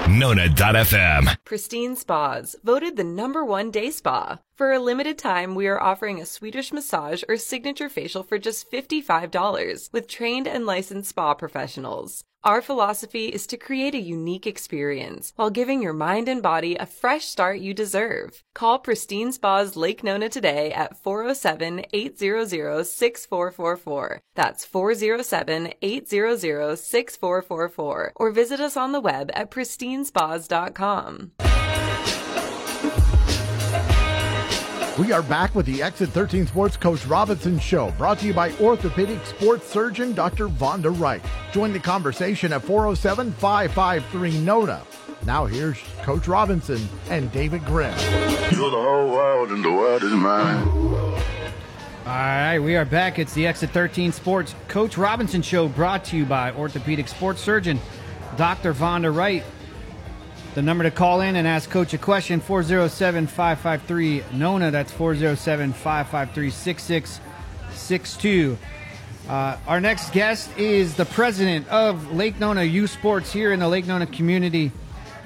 [0.08, 1.36] Nona.fm.
[1.44, 4.38] Pristine Spas, voted the number one day spa.
[4.54, 8.70] For a limited time, we are offering a Swedish massage or signature facial for just
[8.70, 12.24] $55 with trained and licensed spa professionals.
[12.44, 16.86] Our philosophy is to create a unique experience while giving your mind and body a
[16.86, 18.42] fresh start you deserve.
[18.52, 24.20] Call Pristine Spas Lake Nona today at 407 800 6444.
[24.34, 28.12] That's 407 800 6444.
[28.16, 31.51] Or visit us on the web at pristinespas.com.
[34.98, 38.52] We are back with the Exit 13 Sports Coach Robinson Show, brought to you by
[38.60, 40.48] orthopedic sports surgeon Dr.
[40.48, 41.24] Vonda Wright.
[41.50, 44.82] Join the conversation at 407 553 NONA.
[45.24, 47.98] Now here's Coach Robinson and David Grimm.
[48.50, 50.68] You're the whole world and the world is mine.
[50.68, 51.16] All
[52.04, 53.18] right, we are back.
[53.18, 57.80] It's the Exit 13 Sports Coach Robinson Show brought to you by orthopedic sports surgeon
[58.36, 58.74] Dr.
[58.74, 59.42] Vonda Wright.
[60.54, 64.70] The number to call in and ask Coach a question 407 553 NONA.
[64.70, 68.58] That's 407 553 6662.
[69.30, 73.68] Uh, our next guest is the president of Lake Nona Youth Sports here in the
[73.68, 74.72] Lake Nona community.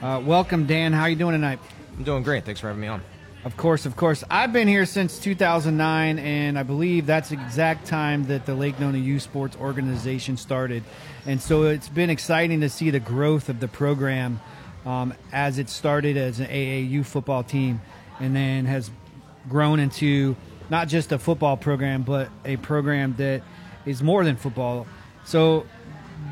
[0.00, 0.92] Uh, welcome, Dan.
[0.92, 1.58] How are you doing tonight?
[1.98, 2.44] I'm doing great.
[2.44, 3.02] Thanks for having me on.
[3.44, 4.22] Of course, of course.
[4.30, 8.78] I've been here since 2009, and I believe that's the exact time that the Lake
[8.78, 10.84] Nona Youth Sports Organization started.
[11.26, 14.40] And so it's been exciting to see the growth of the program
[14.86, 17.80] um, as it started as an AAU football team
[18.20, 18.90] and then has
[19.48, 20.36] grown into
[20.70, 23.42] not just a football program, but a program that
[23.84, 24.86] is more than football.
[25.24, 25.66] So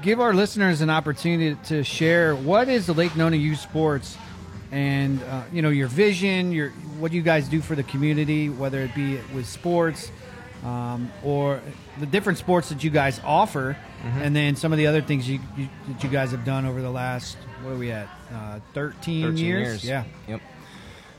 [0.03, 4.17] give our listeners an opportunity to share what is the Lake Nona Youth Sports
[4.73, 8.81] and uh, you know your vision, your what you guys do for the community, whether
[8.81, 10.11] it be with sports
[10.65, 11.61] um, or
[12.01, 14.21] the different sports that you guys offer, Mhm.
[14.27, 16.83] and then some of the other things you, you, that you guys have done over
[16.83, 19.39] the last what are we at uh, 13, 13 years?
[19.39, 19.85] years.
[19.85, 20.05] Yeah.
[20.29, 20.43] Yep.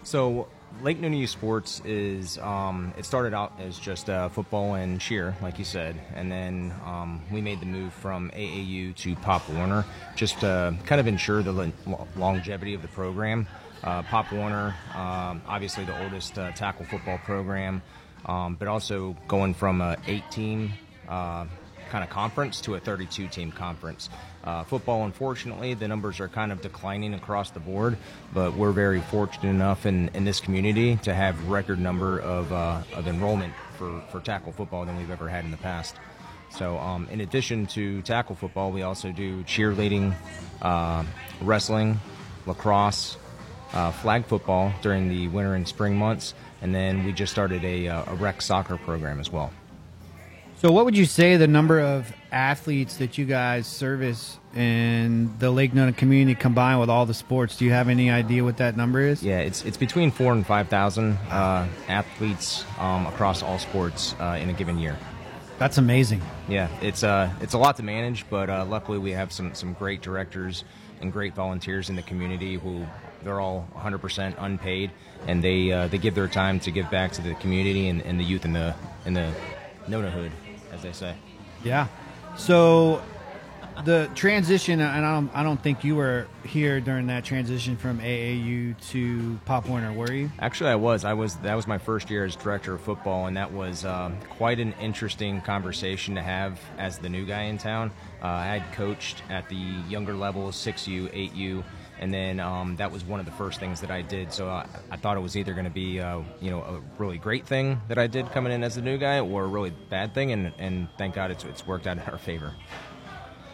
[0.03, 0.47] So
[0.81, 5.35] Lake Nona Youth Sports is um, it started out as just uh, football and cheer,
[5.41, 9.85] like you said, and then um, we made the move from AAU to Pop Warner,
[10.15, 13.47] just to kind of ensure the lo- longevity of the program.
[13.83, 17.81] Uh, Pop Warner, um, obviously the oldest uh, tackle football program,
[18.25, 20.73] um, but also going from a eight-team
[21.07, 21.45] uh,
[21.89, 24.09] kind of conference to a 32 team conference.
[24.43, 27.97] Uh, football, unfortunately, the numbers are kind of declining across the board,
[28.33, 32.81] but we're very fortunate enough in, in this community to have record number of, uh,
[32.93, 35.95] of enrollment for, for tackle football than we've ever had in the past.
[36.51, 40.15] So, um, in addition to tackle football, we also do cheerleading,
[40.61, 41.03] uh,
[41.41, 41.99] wrestling,
[42.45, 43.17] lacrosse,
[43.73, 47.87] uh, flag football during the winter and spring months, and then we just started a,
[47.87, 49.51] uh, a rec soccer program as well.
[50.57, 55.51] So, what would you say the number of athletes that you guys service in the
[55.51, 57.57] Lake Nona community combined with all the sports?
[57.57, 59.21] Do you have any idea what that number is?
[59.21, 64.39] Yeah, it's it's between four and five thousand uh, athletes um, across all sports uh,
[64.41, 64.97] in a given year.
[65.59, 66.21] That's amazing.
[66.47, 69.73] Yeah, it's uh it's a lot to manage, but uh, luckily we have some some
[69.73, 70.63] great directors
[71.01, 72.85] and great volunteers in the community who
[73.23, 74.91] they're all 100% unpaid,
[75.27, 78.19] and they uh, they give their time to give back to the community and, and
[78.19, 78.73] the youth in the
[79.05, 79.33] in the
[79.87, 80.31] Nona hood,
[80.75, 81.15] as they say.
[81.63, 81.87] Yeah.
[82.37, 83.01] So
[83.83, 87.99] the transition, and I don't, I don't think you were here during that transition from
[87.99, 90.31] AAU to Pop Warner, were you?
[90.39, 91.03] Actually, I was.
[91.03, 91.35] I was.
[91.37, 94.73] That was my first year as director of football, and that was um, quite an
[94.79, 97.91] interesting conversation to have as the new guy in town.
[98.21, 99.55] Uh, I had coached at the
[99.89, 101.63] younger levels, six U, eight U,
[101.99, 104.31] and then um, that was one of the first things that I did.
[104.33, 107.17] So I, I thought it was either going to be, uh, you know, a really
[107.17, 110.13] great thing that I did coming in as the new guy, or a really bad
[110.13, 112.53] thing, and, and thank God it's it's worked out in our favor.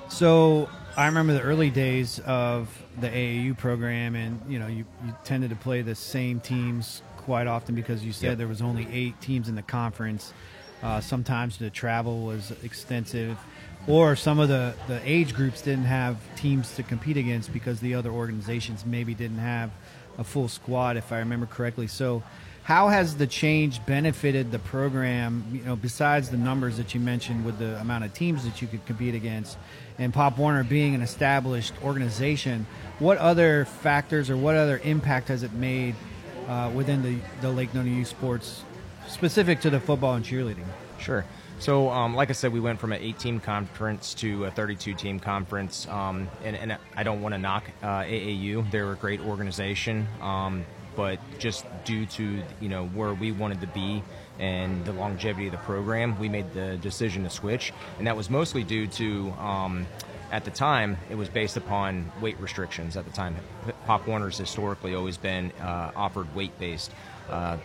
[0.10, 2.68] So I remember the early days of
[3.00, 7.48] the AAU program, and you know, you, you tended to play the same teams quite
[7.48, 8.38] often because you said Yep.
[8.40, 10.34] there was only eight teams in the conference.
[10.84, 13.38] Uh, sometimes the travel was extensive,
[13.88, 17.96] or some of the, the age groups didn't have teams to compete against because the
[17.96, 19.72] other organizations maybe didn't have
[20.18, 21.88] a full squad, if I remember correctly.
[21.88, 22.24] So,
[22.64, 25.44] how has the change benefited the program?
[25.52, 28.68] You know, besides the numbers that you mentioned with the amount of teams that you
[28.68, 29.58] could compete against,
[29.98, 32.68] and Pop Warner being an established organization,
[33.00, 35.96] what other factors or what other impact has it made
[36.48, 38.64] uh, within the the Lake Nona Youth Sports,
[39.08, 40.66] specific to the football and cheerleading?
[41.00, 41.26] Sure.
[41.62, 45.88] So, um, like I said, we went from an eight-team conference to a 32-team conference,
[45.90, 50.66] um, and, and I don't want to knock uh, AAU; they're a great organization, um,
[50.96, 54.02] but just due to you know where we wanted to be
[54.40, 58.28] and the longevity of the program, we made the decision to switch, and that was
[58.28, 59.30] mostly due to.
[59.34, 59.86] Um,
[60.32, 62.96] at the time, it was based upon weight restrictions.
[62.96, 63.36] At the time,
[63.86, 66.90] Pop Warner's historically always been uh, offered weight-based.
[67.30, 67.58] Uh,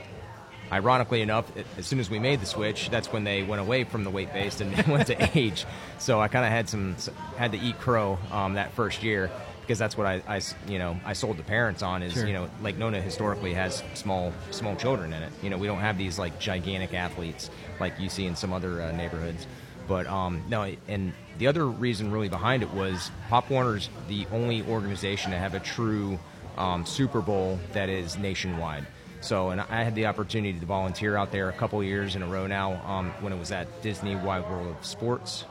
[0.73, 4.05] ironically enough, as soon as we made the switch, that's when they went away from
[4.05, 5.65] the weight based and went to age.
[5.99, 6.97] So I kind of had some
[7.37, 10.99] had to eat crow um, that first year because that's what I, I you know
[11.05, 12.27] I sold the parents on is Sure.
[12.27, 15.33] you know Lake Nona historically has small small children in it.
[15.43, 17.51] You know we don't have these like gigantic athletes
[17.81, 19.47] like you see in some other uh, neighborhoods.
[19.89, 24.63] But um, no, and the other reason really behind it was Pop Warner's the only
[24.63, 26.19] organization to have a true
[26.59, 28.87] um, Super Bowl that is nationwide.
[29.21, 32.27] So, and I had the opportunity to volunteer out there a couple years in a
[32.27, 35.45] row now um, when it was at Disney Wide World of Sports,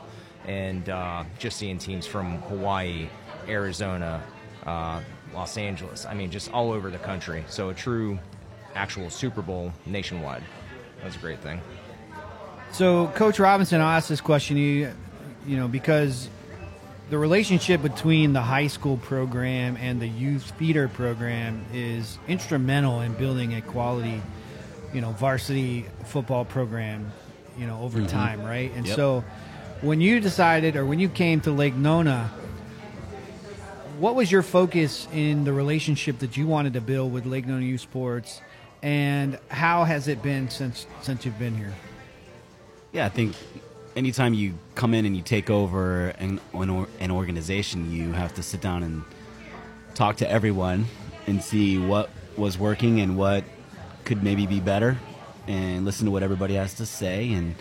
[0.46, 3.08] and uh, just seeing teams from Hawaii,
[3.48, 4.22] Arizona,
[4.64, 5.00] uh,
[5.34, 6.06] Los Angeles.
[6.06, 7.44] I mean, just all over the country.
[7.48, 8.18] So, a true,
[8.74, 10.42] actual Super Bowl nationwide.
[11.02, 11.60] That's a great thing.
[12.72, 14.92] So, Coach Robinson, I'll ask this question to you,
[15.46, 16.28] you know, because
[17.08, 23.12] the relationship between the high school program and the youth feeder program is instrumental in
[23.14, 24.20] building a quality,
[24.92, 27.12] you know, varsity football program,
[27.58, 28.08] you know, over Mhm.
[28.08, 28.72] time, right?
[28.74, 28.96] And Yep.
[28.96, 29.24] so,
[29.82, 32.30] when you decided or when you came to Lake Nona,
[33.98, 37.64] what was your focus in the relationship that you wanted to build with Lake Nona
[37.64, 38.40] Youth Sports,
[38.82, 41.72] and how has it been since since you've been here?
[42.92, 43.34] Yeah, I think
[43.96, 48.42] anytime you come in and you take over an, an, an organization, you have to
[48.42, 49.02] sit down and
[49.94, 50.84] talk to everyone
[51.26, 53.42] and see what was working and what
[54.04, 54.98] could maybe be better,
[55.48, 57.56] and listen to what everybody has to say and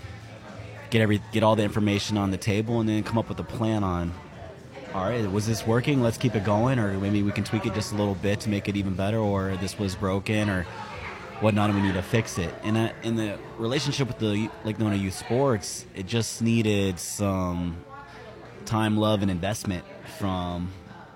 [0.92, 3.44] get every get all the information on the table, and then come up with a
[3.44, 4.14] plan on.
[4.94, 6.04] All right, was this working?
[6.04, 8.50] Let's keep it going, or maybe we can tweak it just a little bit to
[8.50, 10.68] make it even better, or this was broken, or
[11.42, 12.54] whatnot, and we need to fix it.
[12.64, 17.78] And in the relationship with the Lake Nona Youth Sports, it just needed some
[18.66, 19.84] time, love, and investment
[20.18, 20.72] from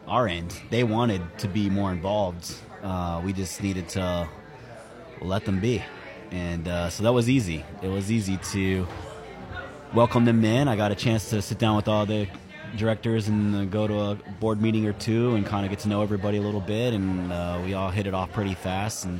[0.08, 0.60] our end.
[0.70, 2.54] They wanted to be more involved.
[2.84, 4.28] Uh, we just needed to
[5.22, 5.84] let them be,
[6.32, 7.64] and uh, so that was easy.
[7.82, 8.88] It was easy to
[9.94, 10.68] welcome them in.
[10.68, 12.28] I got a chance to sit down with all the
[12.78, 16.02] directors and go to a board meeting or two and kind of get to know
[16.02, 19.20] everybody a little bit, and uh, we all hit it off pretty fast and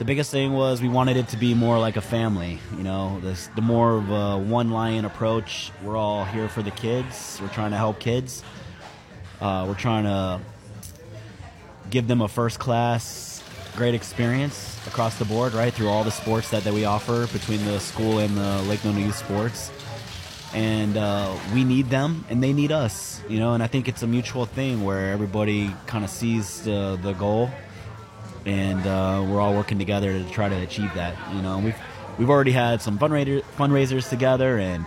[0.00, 2.58] the biggest thing was we wanted it to be more like a family.
[2.74, 5.70] You know, this, the more of a one lion approach.
[5.84, 7.38] We're all here for the kids.
[7.42, 8.42] We're trying to help kids.
[9.42, 10.40] Uh, we're trying to
[11.90, 13.44] give them a first class,
[13.76, 17.62] great experience across the board, right through all the sports that, that we offer between
[17.66, 19.70] the school and the Lake Nona Youth Sports.
[20.54, 23.22] And uh, we need them, and they need us.
[23.28, 26.98] You know, and I think it's a mutual thing where everybody kind of sees the
[27.02, 27.50] the goal
[28.46, 31.16] and uh, we're all working together to try to achieve that.
[31.34, 31.76] You know, we've
[32.18, 34.84] we've already had some fundraiser fundraisers together, and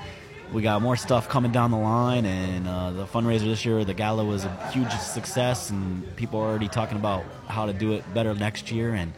[0.51, 2.25] we got more stuff coming down the line.
[2.25, 6.47] And uh, the fundraiser this year, the gala was a huge success, and people are
[6.47, 8.93] already talking about how to do it better next year.
[8.93, 9.13] And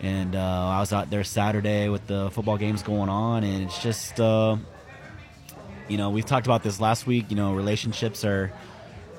[0.00, 3.82] and uh, I was out there Saturday with the football games going on, and it's
[3.82, 4.20] just.
[4.20, 4.56] Uh,
[5.88, 7.26] you know, we've talked about this last week.
[7.28, 8.52] You know, relationships are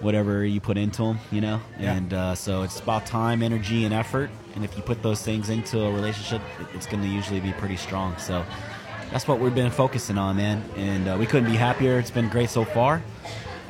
[0.03, 1.59] whatever you put into them, you know?
[1.79, 1.93] Yeah.
[1.95, 4.29] And uh, so it's about time, energy, and effort.
[4.55, 6.41] And if you put those things into a relationship,
[6.75, 8.15] it's going to usually be pretty strong.
[8.17, 8.45] So
[9.11, 10.63] that's what we've been focusing on, man.
[10.75, 11.97] And uh, we couldn't be happier.
[11.97, 13.01] It's been great so far.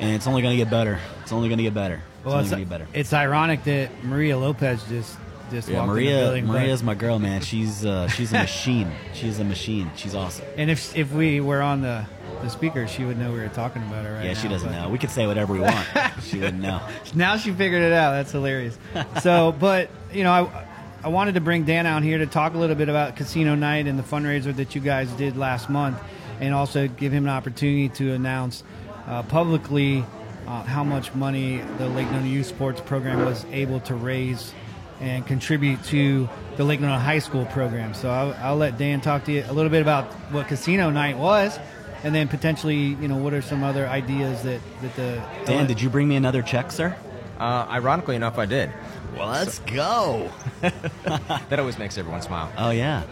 [0.00, 0.98] And it's only going to get better.
[1.22, 1.94] It's only going to get better.
[2.18, 2.86] It's Well, only going to get better.
[2.92, 5.16] it's ironic that Maria Lopez just
[5.50, 6.18] just Yeah, walked in the Maria.
[6.20, 6.46] building.
[6.46, 7.42] but- Maria's my girl, man.
[7.42, 8.90] She's uh, she's a machine.
[9.12, 9.90] she's a machine.
[9.94, 10.44] She's awesome.
[10.56, 12.04] and if if we were on the
[12.44, 14.38] the speaker, she would know we were talking about her right yeah, now.
[14.38, 14.88] she doesn't but- know.
[14.88, 15.86] We could say whatever we want.
[16.22, 16.80] she wouldn't know.
[17.14, 18.12] now she figured it out.
[18.12, 18.78] That's hilarious.
[19.22, 20.66] So, but you know, I
[21.04, 23.86] I wanted to bring Dan out here to talk a little bit about Casino Night
[23.86, 25.98] and the fundraiser that you guys did last month,
[26.40, 28.62] and also give him an opportunity to announce
[29.06, 30.02] uh, publicly
[30.46, 34.54] uh, how much money the Lake Nona Youth Sports Program was able to raise
[35.00, 36.26] and contribute to
[36.56, 37.92] the Lake Nona High School program.
[37.92, 41.18] So I'll, I'll let Dan talk to you a little bit about what Casino Night
[41.18, 41.58] was.
[42.04, 45.80] And then potentially, you know, what are some other ideas that, that the Dan, did
[45.80, 46.94] you bring me another check, sir?
[47.38, 48.70] Uh, ironically enough, I did.
[49.16, 50.30] Well, let's go.
[50.60, 52.52] that always makes everyone smile.
[52.58, 53.04] Oh yeah.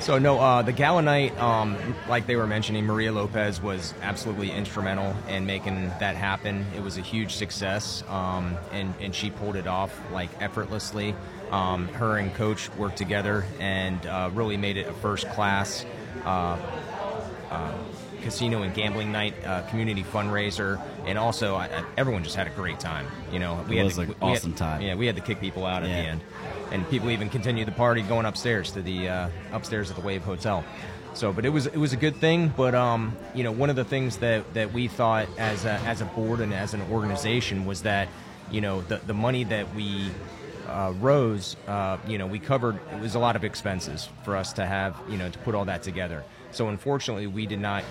[0.00, 1.76] So no, uh, the gala night, um,
[2.08, 6.66] like they were mentioning, Maria Lopez was absolutely instrumental in making that happen.
[6.76, 11.14] It was a huge success, um, and and she pulled it off like effortlessly.
[11.50, 15.84] Um, her and Coach worked together and uh, really made it a first class.
[16.24, 16.58] Uh,
[17.50, 17.72] uh,
[18.22, 22.50] casino and gambling night, uh, community fundraiser, and also I, I, everyone just had a
[22.50, 23.06] great time.
[23.32, 24.82] You know, It had to- an we had- awesome time.
[24.82, 26.02] Yeah, we had to kick people out at Yeah.
[26.02, 26.20] the end,
[26.72, 30.22] and people even continued the party going upstairs to the uh, upstairs at the Wave
[30.24, 30.64] Hotel.
[31.14, 32.52] So, but it was it was a good thing.
[32.56, 36.00] But um, you know, one of the things that that we thought as a, as
[36.00, 38.08] a board and as an organization was that
[38.50, 40.10] you know the the money that we
[40.68, 44.52] uh, rose, uh, you know, we covered it was a lot of expenses for us
[44.52, 46.22] to have, you know, to put all that together.
[46.50, 47.84] So unfortunately, we did not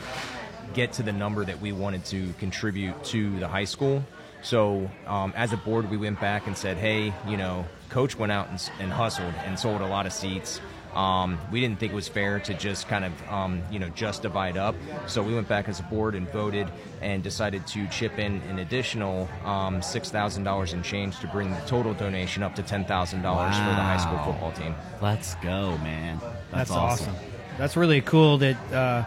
[0.74, 4.04] get to the number that we wanted to contribute to the high school.
[4.42, 8.32] So um, as a board, we went back and said, hey, you know, coach went
[8.32, 10.62] out and, and hustled and sold a lot of seats.
[10.94, 14.24] Um, we didn't think it was fair to just kind of, um, you know, just
[14.24, 14.74] divide up.
[15.06, 16.68] So we went back as a board and voted
[17.02, 21.94] and decided to chip in an additional um, $6,000 in change to bring the total
[21.94, 24.74] donation up to $10,000 for the high school football team.
[25.02, 26.20] Let's go, man.
[26.52, 27.14] That's, That's, awesome.
[27.58, 29.04] That's really cool that uh,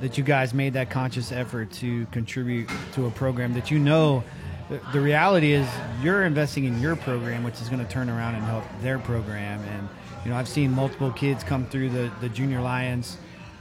[0.00, 4.24] that you guys made that conscious effort to contribute to a program that you know.
[4.92, 5.68] The, reality is
[6.02, 9.60] you're investing in your program, which is going to turn around and help their program.
[9.60, 9.88] And
[10.24, 13.18] you know, I've seen multiple kids come through the the Junior Lions,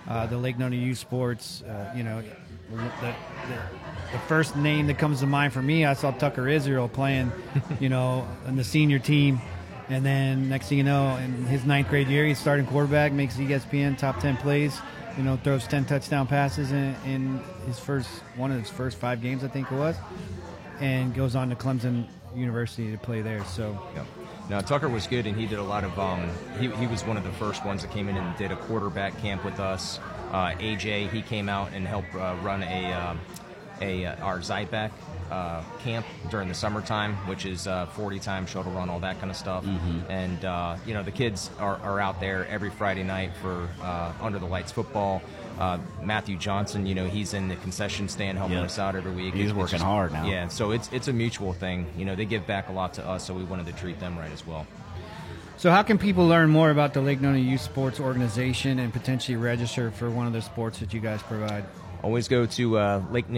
[0.08, 1.62] uh, the Lake Nona Youth Sports.
[1.64, 2.24] Uh, you know,
[2.72, 3.14] the, the,
[4.14, 7.34] the first name that comes to mind for me, I saw Tucker Israel playing,
[7.82, 9.42] you know, on the senior team.
[9.90, 13.36] And then next thing you know, in his ninth grade year, he's starting quarterback, makes
[13.36, 14.80] ESPN top 10 plays,
[15.18, 19.22] you know, throws 10 touchdown passes in, in his first, one of his first five
[19.22, 19.96] games, I think it was,
[20.80, 23.44] and goes on to Clemson University to play there.
[23.46, 23.78] So,
[24.50, 25.98] Now Tucker was good, and he did a lot of.
[26.00, 26.30] Um,
[26.60, 29.18] he, he was one of the first ones that came in and did a quarterback
[29.20, 30.00] camp with us.
[30.32, 33.20] Uh, AJ, he came out and helped uh, run a um
[33.82, 34.92] a uh, our Zybek
[35.32, 39.30] uh, camp during the summertime, which is uh, 40 time shuttle run, all that kind
[39.32, 39.64] of stuff.
[39.66, 40.10] Mhm.
[40.10, 44.12] And uh, you know the kids are, are out there every Friday night for uh,
[44.22, 45.22] under the lights football.
[45.60, 48.66] Uh, Matthew Johnson, you know, he's in the concession stand helping Yep.
[48.66, 49.34] us out every week.
[49.36, 50.26] He's It's- it's working just- hard now.
[50.26, 51.86] Yeah, so it's it's a mutual thing.
[51.98, 54.18] You know, they give back a lot to us, so we wanted to treat them
[54.18, 54.66] right as well.
[55.56, 59.38] so how can people learn more about the Lake Nona Youth Sports Organization and potentially
[59.38, 61.64] register for one of the sports that you guys provide?
[62.02, 63.30] Always go to uh, Lake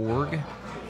[0.00, 0.40] Sports.org,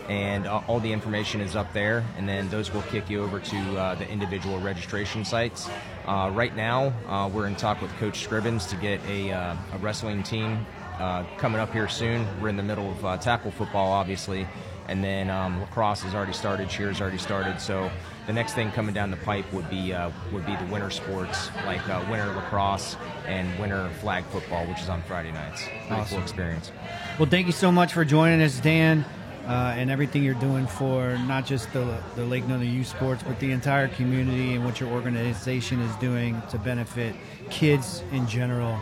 [0.09, 2.05] and all the information is up there.
[2.17, 5.69] And then those will kick you over to uh, the individual registration sites.
[6.07, 9.79] Uh, right now, uh, we're in talk with Coach Scribbins to get a, uh, a
[9.79, 10.65] wrestling team
[10.99, 12.27] uh, coming up here soon.
[12.41, 14.47] We're in the middle of uh, tackle football, obviously.
[14.89, 17.61] And then um, lacrosse has already started, cheer's already started.
[17.61, 17.89] So
[18.27, 21.49] the next thing coming down the pipe would be uh, would be the winter sports
[21.65, 25.63] like uh, winter lacrosse and winter flag football, which is on Friday nights.
[25.63, 26.23] Pretty cool Awesome.
[26.23, 26.73] experience.
[27.21, 29.05] Well, thank you so much for joining us, Dan,
[29.47, 33.39] uh, and everything you're doing for not just the, the Lake Nona Youth Sports, but
[33.41, 37.15] the entire community and what your organization is doing to benefit
[37.51, 38.81] kids in general.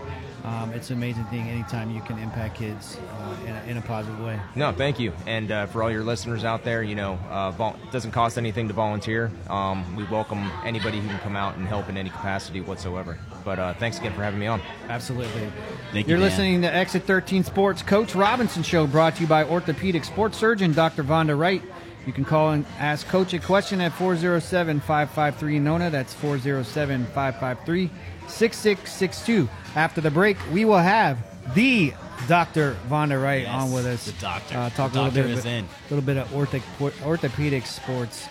[0.48, 3.82] Um, it's an amazing thing anytime you can impact kids uh, in, a, in a
[3.82, 4.40] positive way.
[4.54, 5.12] No, thank you.
[5.26, 8.38] And uh, for all your listeners out there, you know, uh, vol- it doesn't cost
[8.38, 9.30] anything to volunteer.
[9.50, 13.18] Um, we welcome anybody who can come out and help in any capacity whatsoever.
[13.44, 14.62] But uh, thanks again for having me on.
[14.88, 15.50] Absolutely.
[15.92, 16.30] Thank You're you, Dan.
[16.30, 20.72] listening to Exit 13 Sports Coach Robinson Show, brought to you by orthopedic sports surgeon
[20.72, 21.04] Dr.
[21.04, 21.62] Vonda Wright.
[22.08, 25.90] You can call and ask Coach a question at 407 553 Nona.
[25.90, 27.90] That's 407 553
[28.28, 29.46] 6662.
[29.76, 31.18] After the break, we will have
[31.54, 31.92] the
[32.26, 32.78] Dr.
[32.88, 34.06] Vonda Wright Yes, on with us.
[34.06, 34.56] the doctor.
[34.56, 35.68] Uh, talk The a little bit, is in.
[35.90, 36.62] little bit of ortho,
[37.04, 38.26] orthopedic sports.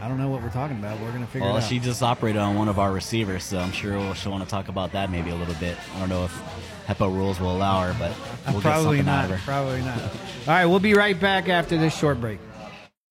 [0.00, 0.98] I don't know what we're talking about.
[1.00, 1.68] We're going to figure Well, it out.
[1.68, 4.68] she just operated on one of our receivers, so I'm sure she'll want to talk
[4.68, 5.76] about that maybe a little bit.
[5.94, 6.32] I don't know if
[6.88, 8.16] HIPAA rules will allow her, but
[8.50, 9.24] we'll Probably get something not.
[9.26, 9.44] out of her.
[9.44, 9.98] Probably not.
[10.02, 10.08] All
[10.48, 12.38] right, we'll be right back after this short break.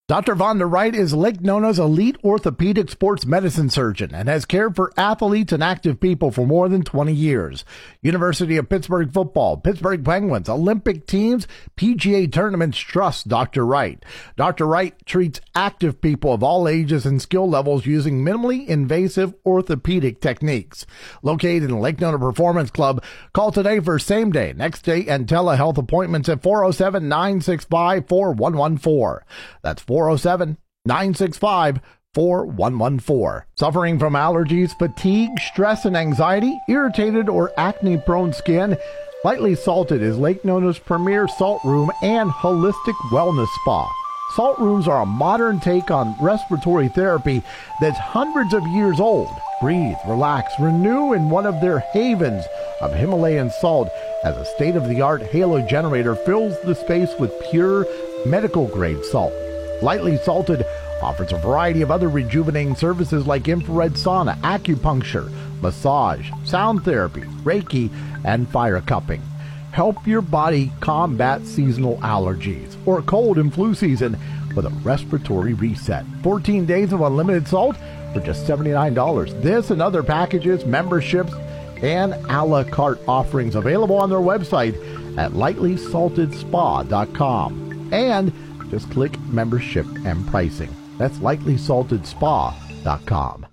[0.10, 0.36] Dr.
[0.36, 5.54] Vonda Wright is Lake Nona's elite orthopedic sports medicine surgeon and has cared for athletes
[5.54, 7.64] and active people for more than 20 years.
[8.02, 11.48] University of Pittsburgh football, Pittsburgh Penguins, Olympic teams,
[11.78, 13.64] PGA tournaments trust Dr.
[13.64, 14.04] Wright.
[14.36, 14.66] Dr.
[14.66, 20.88] Wright treats active people of all ages and skill levels using minimally invasive orthopedic techniques.
[21.22, 23.04] Located in Lake Nona Performance Club,
[23.34, 29.24] call today for same day, next day, and telehealth appointments at 407 965 4114.
[29.62, 31.80] That's oh 407 965
[32.14, 33.46] 4114.
[33.58, 38.78] Suffering from allergies, fatigue, stress, and anxiety, irritated or acne prone skin,
[39.26, 43.92] Lightly Salted is Lake Nona's premier salt room and holistic wellness spa.
[44.38, 47.44] Salt rooms are a modern take on respiratory therapy
[47.82, 49.28] that's hundreds of years old.
[49.60, 52.46] Breathe, relax, renew in one of their havens
[52.80, 53.90] of Himalayan salt
[54.24, 57.86] as a state of the art halo generator fills the space with pure
[58.26, 59.34] medical grade salt.
[59.82, 60.66] Lightly Salted
[61.02, 67.90] offers a variety of other rejuvenating services like infrared sauna, acupuncture, massage, sound therapy, Reiki,
[68.26, 69.22] and fire cupping.
[69.72, 74.18] Help your body combat seasonal allergies or cold and flu season
[74.56, 76.06] with a respiratory reset.
[76.24, 77.78] 14 days of unlimited salt
[78.14, 79.42] for just $79.
[79.42, 81.34] This and other packages, memberships,
[81.82, 84.76] and a la carte offerings available on their website
[85.18, 87.90] at lightlysaltedspa.com.
[87.94, 88.34] And
[88.70, 90.70] just click membership and pricing.
[90.98, 93.46] That's lightlysaltedspa.com.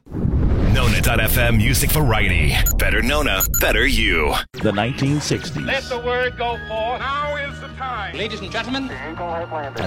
[0.76, 2.54] Nona.fm Music Variety.
[2.76, 4.34] Better Nona, better you.
[4.52, 7.00] The 1960s Let the word go forth.
[7.00, 8.14] Now is the time.
[8.14, 8.90] Ladies and gentlemen.
[8.90, 9.16] and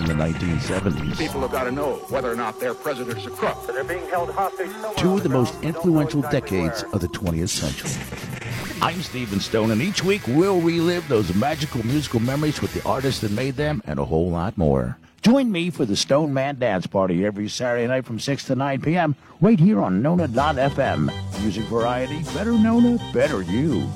[0.08, 1.16] the 1970s.
[1.18, 3.68] People have got to know whether or not their president's a crook.
[3.68, 4.72] They're being held hostage.
[4.98, 7.92] Two of the most influential decades of the 20th century.
[8.82, 13.22] I'm Steven Stone, and each week we'll relive those magical musical memories with the artists
[13.22, 14.98] that made them and a whole lot more.
[15.22, 18.82] Join me for the Stone Man Dance Party every Saturday night from 6 to 9
[18.82, 19.16] p.m.
[19.42, 21.12] right here on Nona.fm.
[21.42, 23.90] Music variety, better Nona, better you.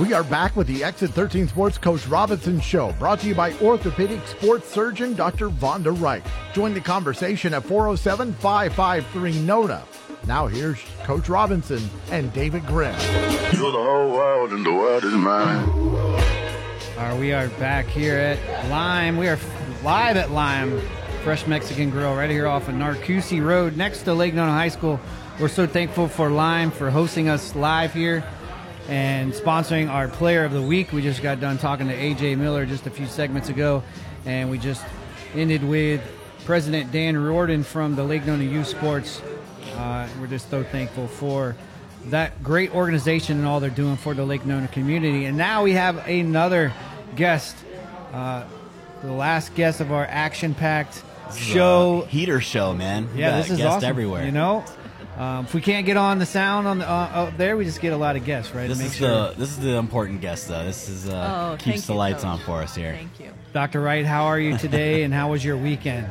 [0.00, 3.52] We are back with the Exit 13 Sports Coach Robinson Show, brought to you by
[3.54, 5.48] orthopedic sports surgeon Dr.
[5.48, 6.22] Vonda Wright.
[6.52, 9.82] Join the conversation at 407 553 NONA.
[10.26, 12.98] Now here's Coach Robinson and David Grimm.
[13.52, 16.41] You're the whole world and the world is mine.
[17.10, 19.16] We are back here at Lime.
[19.16, 20.80] We are f- live at Lime
[21.24, 25.00] Fresh Mexican Grill right here off of Narcoossee Road next to Lake Nona High School.
[25.40, 28.24] We're so thankful for Lime for hosting us live here
[28.88, 30.92] and sponsoring our player of the week.
[30.92, 33.82] We just got done talking to AJ Miller just a few segments ago,
[34.24, 34.84] and we just
[35.34, 36.00] ended with
[36.44, 39.20] President Dan Riordan from the Lake Nona Youth Sports.
[39.74, 41.56] Uh, we're just so thankful for
[42.06, 45.26] that great organization and all they're doing for the Lake Nona community.
[45.26, 46.72] And now we have another
[47.16, 47.56] guest,
[48.12, 48.44] uh,
[49.02, 51.02] the last guest of our action-packed
[51.36, 52.06] show.
[52.08, 53.08] heater show, man.
[53.14, 53.88] We Yeah, got this is guests awesome.
[53.88, 54.24] everywhere.
[54.24, 54.64] You know,
[55.18, 57.80] um, if we can't get on the sound on the uh, up there, we just
[57.80, 58.68] get a lot of guests, right?
[58.68, 59.08] This to make is sure.
[59.28, 60.64] the this is the important guest though.
[60.64, 62.30] This is uh, Oh, keeps thank the you, lights Coach.
[62.32, 62.92] on for us here.
[62.92, 63.30] Thank you.
[63.52, 63.80] Dr.
[63.82, 66.06] Wright, how are you today, and how was your weekend?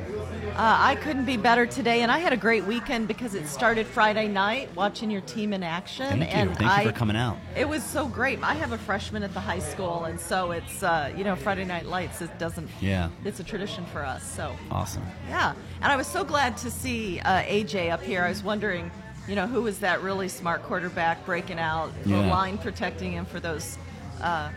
[0.55, 3.87] Uh, I couldn't be better today, and I had a great weekend because it started
[3.87, 6.07] Friday night watching your team in action.
[6.19, 6.27] Thank you.
[6.27, 7.37] and Thank you I, for coming out.
[7.55, 8.43] It was so great.
[8.43, 11.65] I have a freshman at the high school, and so it's uh, you know Friday
[11.65, 12.21] Night Lights.
[12.21, 12.69] It doesn't.
[12.79, 13.09] Yeah.
[13.25, 14.23] It's a tradition for us.
[14.23, 15.03] So Awesome.
[15.29, 18.21] yeah, and I was so glad to see uh, AJ up here.
[18.23, 18.91] I was wondering,
[19.27, 22.29] you know, who was that really smart quarterback breaking out, the Yeah.
[22.29, 23.79] line protecting him for those
[24.21, 24.49] uh,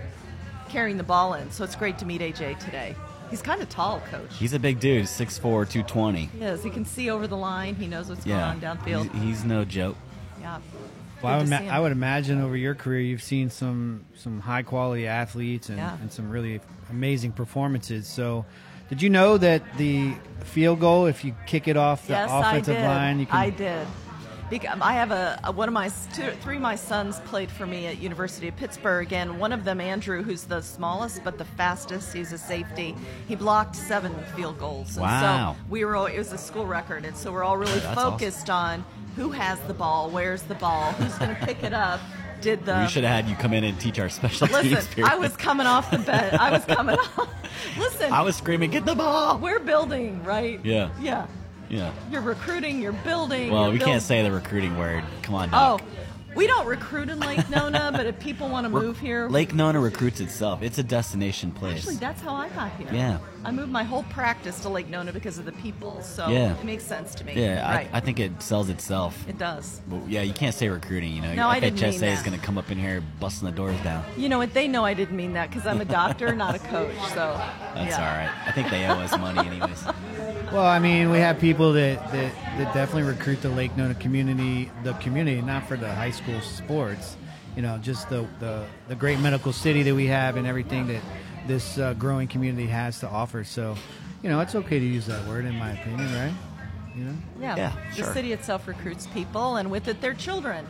[0.75, 1.51] carrying the ball in.
[1.53, 2.97] So it's great to meet AJ today.
[3.31, 4.37] He's kind of tall, coach.
[4.37, 6.27] He's a big dude, 6'4", 220.
[6.27, 6.63] He is.
[6.65, 7.77] He can see over the line.
[7.77, 9.11] He knows what's going on downfield.
[9.13, 9.97] He's, he's no joke.
[10.41, 10.59] yeah.
[11.23, 14.63] Well, I would, ma- I would imagine over your career, you've seen some some high
[14.63, 15.97] quality athletes and, Yeah.
[16.03, 16.61] and some really
[16.91, 18.07] amazing performances.
[18.07, 18.45] So,
[18.91, 22.77] did you know that the field goal, if you kick it off the yes, offensive
[22.79, 23.87] line, you can I did.
[24.51, 27.51] Because um, I have a, a one of my two, three of my sons played
[27.51, 31.39] for me at University of Pittsburgh, and one of them, Andrew, who's the smallest but
[31.39, 32.13] the fastest.
[32.13, 32.95] He's a safety.
[33.27, 34.97] He blocked seven field goals.
[34.97, 35.57] And Wow.
[35.57, 35.97] so we were.
[35.97, 38.13] all- It was a school record, and so we're all really That's awesome.
[38.13, 38.85] focused on
[39.17, 42.01] who has the ball, where's the ball, who's going to pick it up.
[42.41, 44.71] Did the we should have had you come in and teach our special teams.
[44.71, 45.11] Listen, period.
[45.11, 46.35] I was coming off the bed.
[46.35, 47.29] I was coming off.
[47.79, 50.61] Listen, I was screaming, "Get the ball!" we're building, right?
[50.63, 50.91] Yeah.
[51.01, 51.27] Yeah.
[51.69, 51.93] Yeah.
[52.11, 53.51] You're recruiting, you're building.
[53.51, 55.03] Well, you're we build- can't say the recruiting word.
[55.23, 55.79] Come on, Oh,
[56.35, 59.55] we don't recruit in Lake Nona, but if people want to Re- move here, Lake
[59.55, 60.63] Nona recruits itself.
[60.63, 61.79] It's a destination place.
[61.79, 62.89] actually, that's how I got here.
[62.93, 63.19] Yeah.
[63.45, 66.57] I moved my whole practice to Lake Nona because of the people, so Yeah.
[66.59, 67.35] it makes sense to me.
[67.37, 67.89] yeah, right.
[67.93, 69.29] I, I think it sells itself.
[69.29, 69.81] it does.
[69.89, 71.13] But yeah, you can't say recruiting.
[71.13, 72.25] You know, No, I didn't mean FHSAA is that.
[72.25, 74.05] going to come up in here busting the doors down.
[74.17, 74.55] You know what?
[74.55, 76.97] They know I didn't mean that because I'm a doctor, not a coach.
[77.09, 77.39] So
[77.75, 77.97] That's yeah.
[77.99, 78.49] all right.
[78.49, 79.85] I think they owe us money, anyways.
[80.53, 84.71] Well, I mean, we have people that, that, that definitely recruit the Lake Nona community,
[84.85, 87.17] the community, not for the high school sports.
[87.57, 91.03] You know, just the, the, the great medical city that we have and everything that
[91.47, 93.45] this uh, growing community has to offer.
[93.45, 93.77] So,
[94.23, 96.35] you know, it's okay to use that word, in my opinion, right?
[96.97, 97.15] You know?
[97.41, 97.57] Yeah.
[97.57, 98.13] Yeah, the sure.
[98.15, 100.67] city itself recruits people, and with it, their children.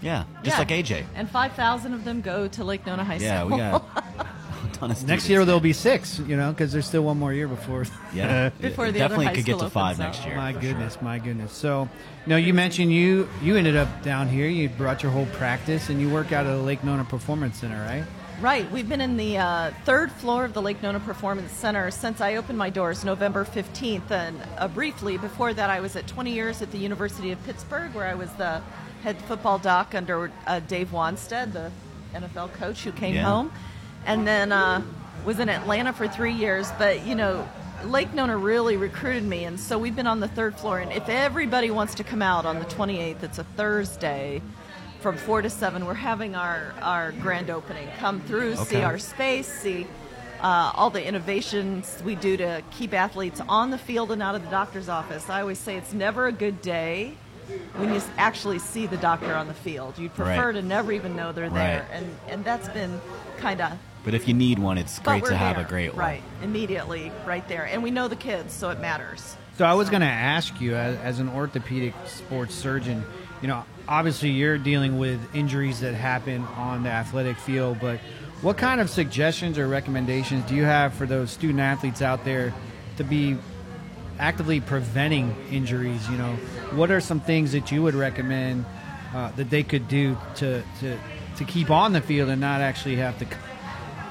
[0.00, 0.58] Yeah, just Yeah.
[0.58, 1.04] like AJ.
[1.14, 3.26] And 5,000 of them go to Lake Nona High School.
[3.28, 3.50] Yeah, School.
[3.50, 3.84] we got
[4.64, 7.32] a ton of Next year there'll be six, you know, because there's still one more
[7.32, 7.84] year before.
[8.14, 8.50] Yeah.
[8.60, 10.36] Before the definitely other high could get to five opens next year.
[10.36, 11.52] My for goodness, my goodness.
[11.52, 11.88] So,
[12.26, 14.46] you know, you mentioned you you ended up down here.
[14.46, 17.82] You brought your whole practice, and you work out at the Lake Nona Performance Center,
[17.82, 18.04] right?
[18.40, 18.70] Right.
[18.70, 22.34] We've been in the uh, third floor of the Lake Nona Performance Center since I
[22.36, 24.10] opened my doors November 15th.
[24.10, 27.94] And uh, briefly, before that, I was at 20 years at the University of Pittsburgh,
[27.94, 28.60] where I was the
[29.02, 31.70] head football doc under uh, Dave Wannstedt, the
[32.12, 33.22] NFL coach who came Yeah.
[33.22, 33.52] home.
[34.04, 34.82] And then uh,
[35.24, 36.68] was in Atlanta for three years.
[36.76, 37.48] But, you know,
[37.84, 39.44] Lake Nona really recruited me.
[39.44, 40.80] And so we've been on the third floor.
[40.80, 44.42] And if everybody wants to come out on the 28th, it's a Thursday
[45.04, 45.84] from four to seven.
[45.84, 47.86] We're having our, our grand opening.
[47.98, 49.86] Come through, see our space, see
[50.40, 54.42] uh, all the innovations we do to keep athletes on the field and out of
[54.42, 55.28] the doctor's office.
[55.28, 57.18] I always say it's never a good day
[57.76, 59.98] when you actually see the doctor on the field.
[59.98, 60.54] You'd prefer Right.
[60.54, 61.88] to never even know they're there, Right.
[61.92, 62.98] and and that's been
[63.36, 63.72] kind of
[64.04, 65.98] But if you need one, it's But great we're to have there, a great one.
[65.98, 67.64] Right, immediately, right there.
[67.66, 69.36] And we know the kids, so it matters.
[69.58, 73.04] So I was going to ask you, as, as an orthopedic sports surgeon,
[73.42, 78.00] you know, obviously you're dealing with injuries that happen on the athletic field, but
[78.42, 82.52] what kind of suggestions or recommendations do you have for those student athletes out there
[82.96, 83.36] to be
[84.18, 86.08] actively preventing injuries?
[86.10, 86.32] You know,
[86.72, 88.66] what are some things that you would recommend
[89.14, 90.98] uh, that they could do to, to
[91.36, 93.26] to keep on the field and not actually have to?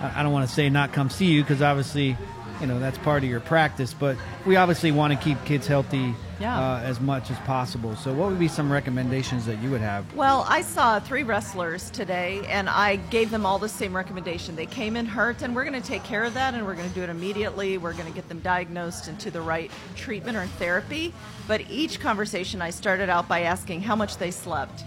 [0.02, 2.18] I I don't want to say not come see you because obviously,
[2.60, 3.94] you know, that's part of your practice.
[3.94, 6.60] But we obviously want to keep kids healthy Yeah.
[6.60, 7.96] uh, as much as possible.
[7.96, 10.14] So, what would be some recommendations that you would have?
[10.14, 14.54] Well, I saw three wrestlers today, and I gave them all the same recommendation.
[14.58, 16.89] They came in hurt, and we're going to take care of that, and we're going
[16.89, 17.78] to do it immediately.
[17.78, 21.14] We're going to get them diagnosed into the right treatment or therapy.
[21.48, 24.84] But each conversation, I started out by asking how much they slept.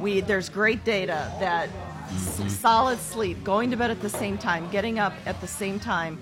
[0.00, 1.68] We there's great data that
[2.12, 5.80] s- solid sleep, going to bed at the same time, getting up at the same
[5.80, 6.20] time.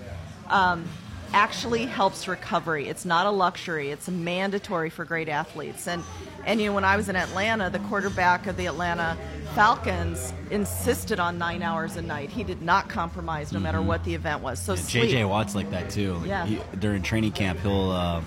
[0.49, 0.87] Um,
[1.33, 2.89] actually helps recovery.
[2.89, 3.91] It's not a luxury.
[3.91, 5.87] It's mandatory for great athletes.
[5.87, 6.03] And
[6.47, 9.17] and you know when I was in Atlanta, the quarterback of the Atlanta
[9.55, 12.31] Falcons insisted on nine hours a night.
[12.31, 13.85] He did not compromise no matter Mhm.
[13.87, 14.59] what the event was.
[14.59, 14.75] So.
[14.77, 16.23] JJ Watt's like that too.
[16.25, 16.47] Yeah.
[16.47, 18.21] He, during training camp, he'll uh,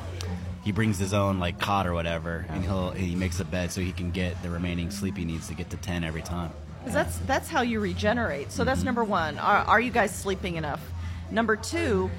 [0.64, 3.82] he brings his own like cot or whatever, and he'll he makes a bed so
[3.82, 6.52] he can get the remaining sleep he needs to get to ten every time.
[6.84, 8.52] 'Cause that's that's how you regenerate.
[8.52, 9.40] So that's number one.
[9.40, 10.82] Are, are you guys sleeping enough?
[11.32, 12.10] Number two,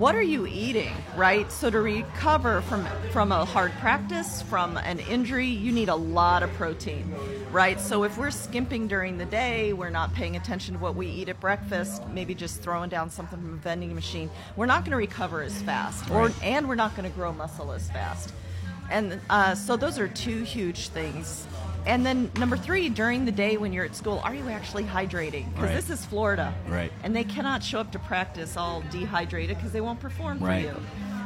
[0.00, 0.94] what are you eating?
[1.14, 1.52] Right.
[1.52, 6.42] So to recover from from a hard practice, from an injury, you need a lot
[6.42, 7.14] of protein.
[7.52, 7.78] Right.
[7.78, 11.28] So if we're skimping during the day, we're not paying attention to what we eat
[11.28, 14.96] at breakfast, maybe just throwing down something from a vending machine, we're not going to
[14.96, 16.42] recover as fast, or Right.
[16.42, 18.32] and we're not going to grow muscle as fast.
[18.90, 21.46] And uh, so those are two huge things.
[21.86, 25.48] And then number three, during the day when you're at school, are you actually hydrating?
[25.54, 25.74] Because Right.
[25.74, 26.54] this is Florida.
[26.68, 26.92] Right.
[27.02, 30.74] And they cannot show up to practice all dehydrated because they won't perform for you.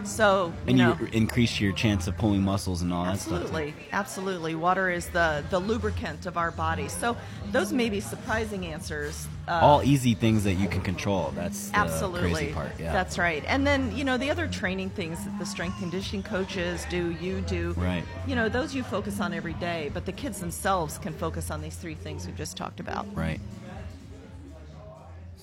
[0.04, 3.40] So, you And know, you increase your chance of pulling muscles and all that stuff.
[3.42, 4.54] absolutely, absolutely.
[4.54, 6.88] Water is the, the lubricant of our body.
[6.88, 7.16] So
[7.52, 9.26] those may be surprising answers.
[9.48, 11.32] Uh, all easy things that you can control.
[11.34, 12.32] That's the Absolutely.
[12.32, 12.72] crazy part.
[12.78, 12.92] Yeah.
[12.92, 13.42] That's right.
[13.46, 17.40] And then, you know, the other training things that the strength conditioning coaches do, you
[17.42, 17.72] do.
[17.76, 18.04] Right.
[18.26, 21.62] You know, those you focus on every day, but the kids themselves can focus on
[21.62, 23.06] these three things we just talked about.
[23.14, 23.40] right.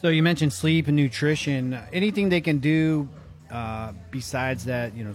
[0.01, 1.78] So you mentioned sleep and nutrition.
[1.93, 3.07] Anything they can do
[3.51, 4.95] uh, besides that?
[4.95, 5.13] You know,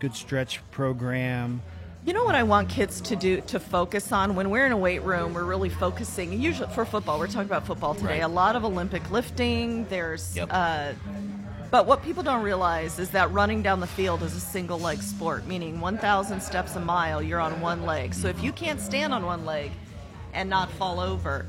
[0.00, 1.62] good stretch program.
[2.04, 4.76] You know what I want kids to do to focus on when we're in a
[4.76, 6.32] weight room, we're really focusing.
[6.40, 8.14] Usually for football, we're talking about football today.
[8.20, 8.22] Right.
[8.22, 9.86] A lot of Olympic lifting.
[9.88, 10.48] There's, Yep.
[10.50, 10.92] uh,
[11.70, 15.00] but what people don't realize is that running down the field is a single leg
[15.00, 18.14] sport, meaning 1,000 steps a mile, you're on one leg.
[18.14, 19.70] So if you can't stand on one leg
[20.34, 21.46] and not fall over,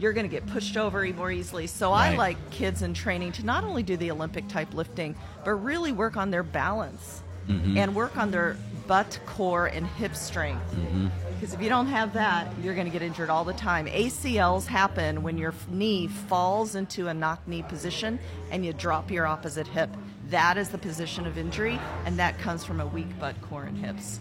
[0.00, 1.66] you're going to get pushed over more easily.
[1.66, 5.52] So I like kids in training to not only do the Olympic type lifting, but
[5.52, 7.76] really work on their balance Mhm.
[7.76, 10.74] and work on their butt, core, and hip strength.
[10.74, 11.10] Mhm.
[11.34, 13.86] Because if you don't have that, you're going to get injured all the time.
[13.88, 18.18] ACLs happen when your knee falls into a knock knee position
[18.50, 19.90] and you drop your opposite hip.
[20.30, 23.76] That is the position of injury, and that comes from a weak butt, core, and
[23.78, 24.20] hips.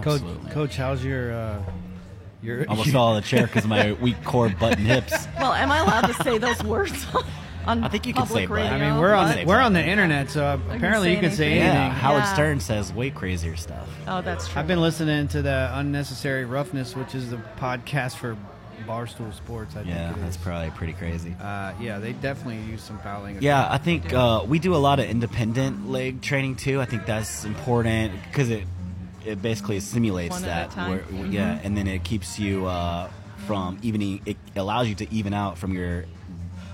[0.00, 1.58] Coach, Coach, how's your uh,
[2.42, 2.68] your?
[2.68, 5.12] Almost fell out of the chair because of my weak core, butt, and hips.
[5.38, 7.06] Well, am I allowed to say those words
[7.66, 8.56] on I think you can public say butt.
[8.56, 8.72] radio?
[8.72, 9.36] I mean, we're on Butt.
[9.38, 11.62] the, we're on the internet, so can apparently say you can say anything.
[11.68, 11.76] anything.
[11.86, 12.34] Yeah, Howard Yeah.
[12.34, 13.88] Stern says way crazier stuff.
[14.06, 14.60] Oh, that's true.
[14.60, 18.36] I've been listening to the Unnecessary Roughness, which is the podcast for
[18.86, 19.76] Barstool Sports.
[19.76, 21.36] I Yeah, think it that's probably pretty crazy.
[21.40, 23.44] Uh, yeah, they definitely use some foul language.
[23.44, 26.80] Yeah, I think uh, we do a lot of independent leg training too.
[26.80, 28.64] I think that's important because it
[29.26, 30.74] it basically simulates One that.
[30.76, 31.64] Where, Yeah, Mhm.
[31.64, 33.08] and then it keeps you uh,
[33.46, 34.20] from evening.
[34.26, 36.04] It allows you to even out from your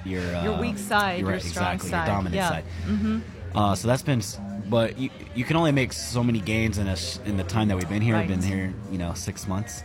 [0.05, 2.07] your uh, Your weak side, your- strong exactly, side.
[2.07, 2.49] your dominant Yeah.
[2.49, 2.65] side.
[2.87, 3.21] Mhm.
[3.55, 4.23] Uh, so that's been,
[4.69, 6.97] but you you can only make so many gains in a
[7.27, 8.17] in the time that we've been here.
[8.19, 9.83] We've been here, you know, six months.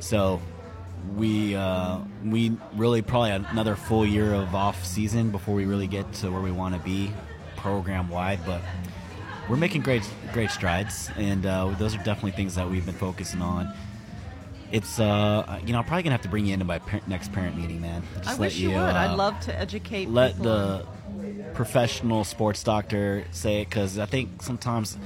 [0.00, 0.40] So
[1.16, 6.10] we uh, we really probably another full year of off season before we really get
[6.14, 7.10] to where we want to be
[7.56, 8.40] program wide.
[8.46, 8.60] But
[9.50, 13.42] we're making great great strides, and uh, those are definitely things that we've been focusing
[13.42, 13.72] on.
[14.72, 17.32] It's uh, you know, I'm probably gonna have to bring you into my par- next
[17.32, 18.02] parent meeting, man.
[18.18, 18.76] Just I wish you, would.
[18.78, 20.44] uh, I'd love to educate let people.
[20.44, 20.86] the
[21.54, 24.96] professional sports doctor say it because I think sometimes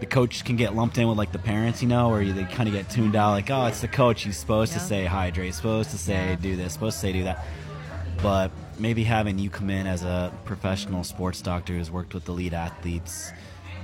[0.00, 2.66] the coach can get lumped in with like the parents, you know, or they kind
[2.68, 3.32] of get tuned out.
[3.32, 4.22] Like, oh, it's the coach.
[4.22, 4.84] He's supposed to Yeah.
[4.86, 6.36] say hydrate, supposed to say Yeah.
[6.36, 7.44] do this, supposed to say do that.
[8.22, 12.54] But maybe having you come in as a professional sports doctor who's worked with elite
[12.54, 13.30] athletes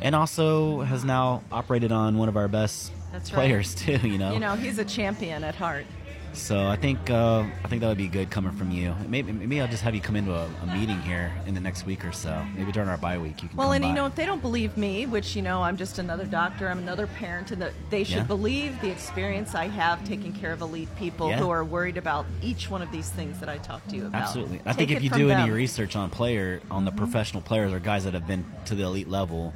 [0.03, 3.38] and also has now operated on one of our best That's right.
[3.47, 3.99] players too.
[4.07, 5.86] You know, You know, he's a champion at heart.
[6.32, 8.94] So I think uh, I think that would be good coming from you.
[9.09, 11.86] Maybe maybe I'll just have you come into a, a meeting here in the next
[11.86, 12.44] week or so.
[12.55, 13.57] Maybe during our bye week you can.
[13.57, 13.88] Well, and by.
[13.88, 16.76] you know, if they don't believe me, which you know, I'm just another doctor, I'm
[16.78, 18.22] another parent, and that they should Yeah.
[18.24, 21.38] believe the experience I have taking care of elite people Yeah.
[21.38, 24.20] who are worried about each one of these things that I talk to you about.
[24.24, 24.61] Absolutely.
[24.66, 25.40] I Take think if you do them.
[25.40, 28.82] any research on player on the professional players or guys that have been to the
[28.82, 29.55] elite level,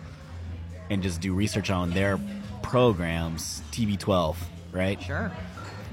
[0.90, 2.18] and just do research on their
[2.62, 4.36] programs, TB12,
[4.72, 5.00] right?
[5.02, 5.32] Sure.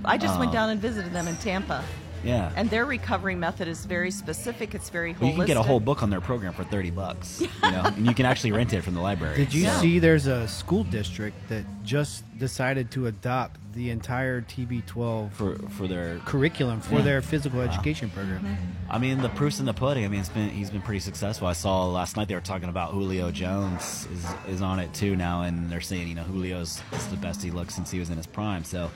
[0.03, 1.83] I just went Um, down and visited them in Tampa.
[2.23, 2.51] Yeah.
[2.55, 4.73] And their recovery method is very specific.
[4.75, 5.21] It's very holistic.
[5.21, 7.83] Well, you can get a whole book on their program for thirty bucks, you know,
[7.85, 9.37] and you can actually rent it from the library.
[9.37, 14.41] Did you So- see there's a school district that just decided to adopt the entire
[14.41, 17.01] TB12 for for their curriculum for Yeah.
[17.01, 17.65] their physical Wow.
[17.65, 18.41] education program?
[18.43, 18.91] Mm-hmm.
[18.91, 20.03] I mean, the proof's in the pudding.
[20.03, 21.47] I mean, it's been he's been pretty successful.
[21.47, 24.25] I saw last night they were talking about Julio Jones is
[24.55, 27.51] is on it too now, and they're saying you know Julio's is the best he
[27.51, 28.63] looks since he was in his prime.
[28.63, 28.89] So,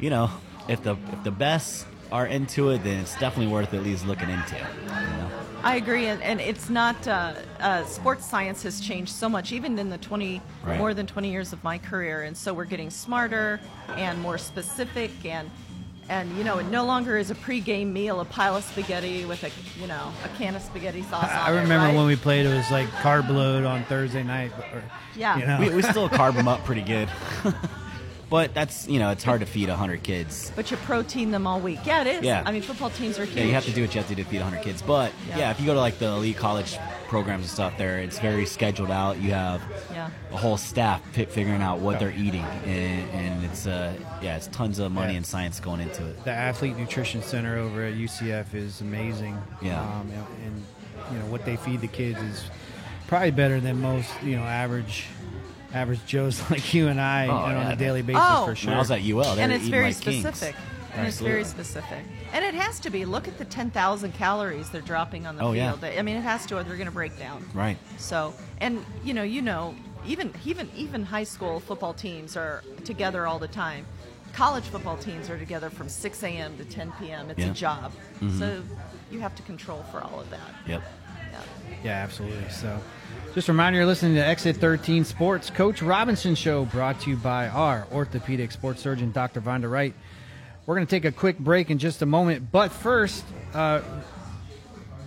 [0.00, 0.30] you know,
[0.68, 4.28] if the if the best are into it, then it's definitely worth at least looking
[4.30, 4.56] into.
[4.56, 5.30] You know?
[5.64, 7.06] I agree, and, and it's not.
[7.08, 10.78] Uh, uh, sports science has changed so much, even in the twenty Right.
[10.78, 13.60] more than twenty years of my career, and so we're getting smarter
[13.96, 15.50] and more specific, and
[16.08, 19.44] and you know, it no longer is a pregame meal a pile of spaghetti with
[19.44, 19.50] a
[19.80, 21.30] you know a can of spaghetti sauce.
[21.30, 21.94] I on it, remember right?
[21.96, 24.50] when we played, it was like carb load on Thursday night.
[24.74, 24.82] Or,
[25.16, 25.38] Yeah.
[25.38, 25.58] you know.
[25.60, 27.08] we, we still carb them up pretty good,
[28.32, 30.50] but that's you know it's hard to feed hundred kids.
[30.56, 31.80] But you protein them all week.
[31.84, 32.22] Yeah, it is.
[32.24, 32.42] Yeah.
[32.46, 33.36] I mean, football teams are huge.
[33.36, 34.80] Yeah, you have to do what you have to do to feed 100 kids.
[34.80, 35.38] But Yeah.
[35.38, 35.50] yeah.
[35.50, 36.78] if you go to like the elite college
[37.08, 39.18] programs and stuff, there it's very scheduled out.
[39.20, 39.60] You have
[39.92, 40.08] Yeah.
[40.32, 44.46] a whole staff fi- figuring out what they're eating, and, and it's uh yeah, it's
[44.46, 45.18] tons of money Yeah.
[45.18, 46.24] and science going into it.
[46.24, 49.36] the athlete nutrition center over at UCF is amazing.
[49.60, 49.82] Yeah.
[49.82, 50.64] um, you know, and
[51.12, 52.44] you know what they feed the kids is
[53.08, 55.04] probably better than most you know average
[55.72, 57.72] average Joes like you and I Oh, and on yeah.
[57.72, 58.46] a daily basis Oh.
[58.46, 58.68] for sure.
[58.70, 60.26] When I was at UL, they and were it's eating very like kings.
[60.26, 60.56] specific.
[60.94, 61.64] And it's very Absolutely.
[61.64, 62.04] specific.
[62.34, 63.06] And it has to be.
[63.06, 65.72] Look at the 10,000 calories they're dropping on the Oh, yeah.
[65.72, 65.84] field.
[65.98, 67.46] I mean, it has to or they're going to break down.
[67.54, 67.78] Right.
[67.96, 69.74] So, and you know, you know,
[70.06, 73.86] even even even high school football teams are together all the time.
[74.34, 76.56] College football teams are together from 6 a.m.
[76.58, 77.30] to 10 p.m.
[77.30, 77.50] It's Yeah.
[77.50, 77.92] a job.
[78.20, 78.38] Mhm.
[78.38, 78.62] So
[79.10, 80.40] you have to control for all of that.
[80.66, 80.82] Yep.
[81.84, 82.48] Yeah, absolutely.
[82.50, 82.78] So,
[83.34, 87.16] just a reminder you're listening to Exit 13 Sports Coach Robinson Show brought to you
[87.16, 89.40] by our orthopedic sports surgeon, Dr.
[89.40, 89.94] Vonda Wright.
[90.66, 93.24] We're going to take a quick break in just a moment, but first,
[93.54, 93.80] uh,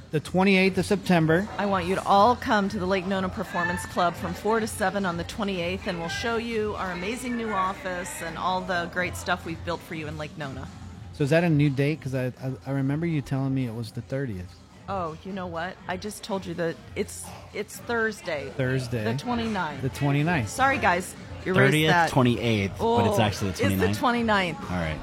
[0.10, 1.48] the 28th of September.
[1.60, 4.68] I want you to all come to the Lake Nona Performance Club from 4 to
[4.68, 8.90] 7 on the 28th, and we'll show you our amazing new office and all the
[8.92, 10.68] great stuff we've built for you in Lake Nona.
[11.14, 12.00] So, is that a new date?
[12.00, 14.46] Because I, I, I remember you telling me it was the 30th.
[14.88, 15.76] Oh, you know what?
[15.88, 18.52] I just told you that it's it's Thursday.
[18.56, 19.04] Thursday.
[19.04, 19.82] The 29th.
[19.82, 20.48] The 29th.
[20.48, 21.16] Sorry, guys.
[21.46, 22.12] Erase 30th, that.
[22.12, 23.90] 28th, but it's Oh, actually the 29th.
[23.90, 24.62] It's the 29th.
[24.72, 25.00] All right.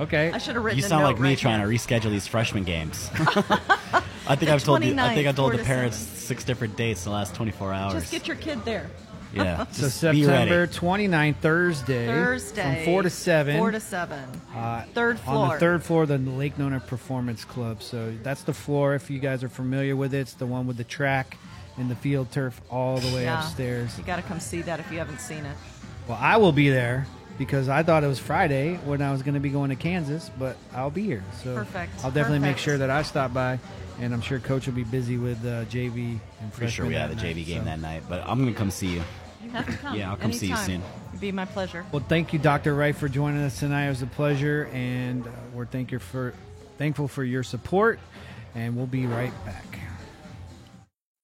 [0.00, 0.30] Okay.
[0.32, 1.68] I should have written You a sound note like me right trying here.
[1.68, 3.10] to reschedule these freshman games.
[3.16, 6.44] I think The I've told the, I think I told four the to parents six
[6.44, 7.92] different dates in the last 24 hours.
[7.92, 8.88] Just get your kid there.
[9.34, 9.64] Yeah.
[9.72, 10.72] So, just be September ready.
[10.72, 12.06] 29th, Thursday.
[12.06, 12.76] Thursday.
[12.76, 13.58] From 4 to 7.
[13.58, 14.18] 4 to 7.
[14.54, 15.52] Uh, Third On floor.
[15.54, 17.82] the third floor of the Lake Nona Performance Club.
[17.82, 18.94] So that's the floor.
[18.94, 21.36] If you guys are familiar with it, it's the one with the track
[21.76, 23.40] and the field turf all the way Yeah.
[23.40, 23.96] upstairs.
[23.98, 25.56] You got to come see that if you haven't seen it.
[26.06, 27.06] Well, I will be there
[27.38, 30.30] because I thought it was Friday when I was going to be going to Kansas,
[30.38, 31.24] but I'll be here.
[31.42, 32.04] So Perfect.
[32.04, 33.58] I'll definitely make sure that I stop by,
[34.00, 37.10] and I'm sure Coach will be busy with uh, JV and Pretty sure we have
[37.10, 37.64] a that JV game so.
[37.64, 39.02] that night, but I'm gonna come see you.
[39.44, 39.96] You have to come.
[39.96, 40.82] Yeah, I'll come see you soon.
[41.08, 41.84] It'd be my pleasure.
[41.92, 42.74] Well, thank you, Dr.
[42.74, 43.86] Wright, for joining us tonight.
[43.86, 46.34] It was a pleasure, and uh, we're thank you for
[46.78, 48.00] thankful for your support,
[48.54, 49.78] and we'll be right back.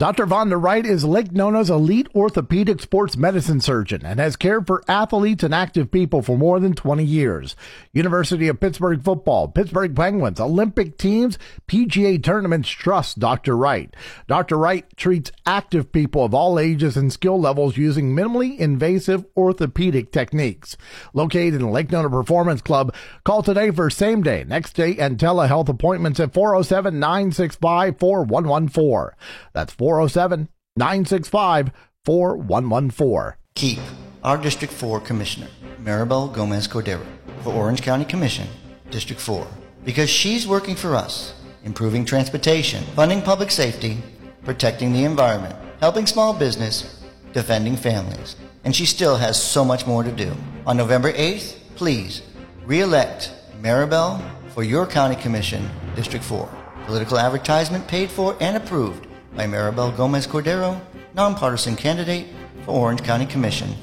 [0.00, 0.26] Dr.
[0.26, 5.44] Vonda Wright is Lake Nona's elite orthopedic sports medicine surgeon and has cared for athletes
[5.44, 7.54] and active people for more than 20 years.
[7.92, 11.36] University of Pittsburgh football, Pittsburgh Penguins, Olympic teams,
[11.68, 13.54] PGA tournaments trust Dr.
[13.54, 13.94] Wright.
[14.26, 14.56] Dr.
[14.56, 20.78] Wright treats active people of all ages and skill levels using minimally invasive orthopedic techniques.
[21.12, 22.94] Located in Lake Nona Performance Club,
[23.24, 29.14] call today for same day, next day, and telehealth appointments at 407 965 4114.
[29.52, 31.72] That's oh 407 965
[32.04, 33.34] 4114.
[33.56, 33.80] Keep
[34.22, 35.48] our District 4 Commissioner,
[35.82, 37.04] Maribel Gomez Cordero,
[37.42, 38.46] for Orange County Commission,
[38.90, 39.44] District 4,
[39.84, 41.34] because she's working for us,
[41.64, 43.98] improving transportation, funding public safety,
[44.44, 48.36] protecting the environment, helping small business, defending families.
[48.62, 50.32] And she still has so much more to do.
[50.66, 52.22] On November 8th, please
[52.64, 56.48] re-elect Maribel for your County Commission, District 4.
[56.86, 60.80] Political advertisement paid for and approved by Maribel Gomez Cordero,
[61.14, 62.26] nonpartisan candidate
[62.64, 63.74] for Orange County Commission,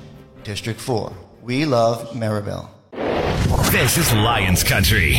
[0.43, 1.11] District 4.
[1.41, 2.69] We love Maribel.
[3.71, 5.17] This is Lions Country.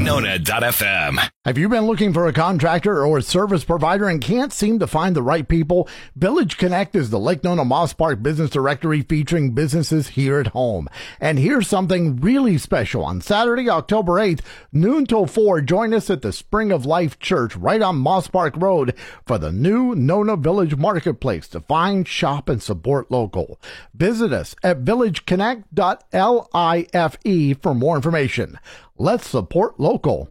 [0.00, 1.28] Nona.fm.
[1.44, 4.86] Have you been looking for a contractor or a service provider and can't seem to
[4.86, 5.88] find the right people?
[6.16, 10.88] Village Connect is the Lake Nona Moss Park business directory featuring businesses here at home.
[11.20, 13.04] And here's something really special.
[13.04, 14.40] On Saturday, October 8th,
[14.72, 18.54] noon till 4, join us at the Spring of Life Church right on Moss Park
[18.56, 18.94] Road
[19.26, 23.60] for the new Nona Village Marketplace to find, shop, and support local.
[23.94, 28.58] Visit us at villageconnect.life for more information.
[29.02, 30.30] Let's support local.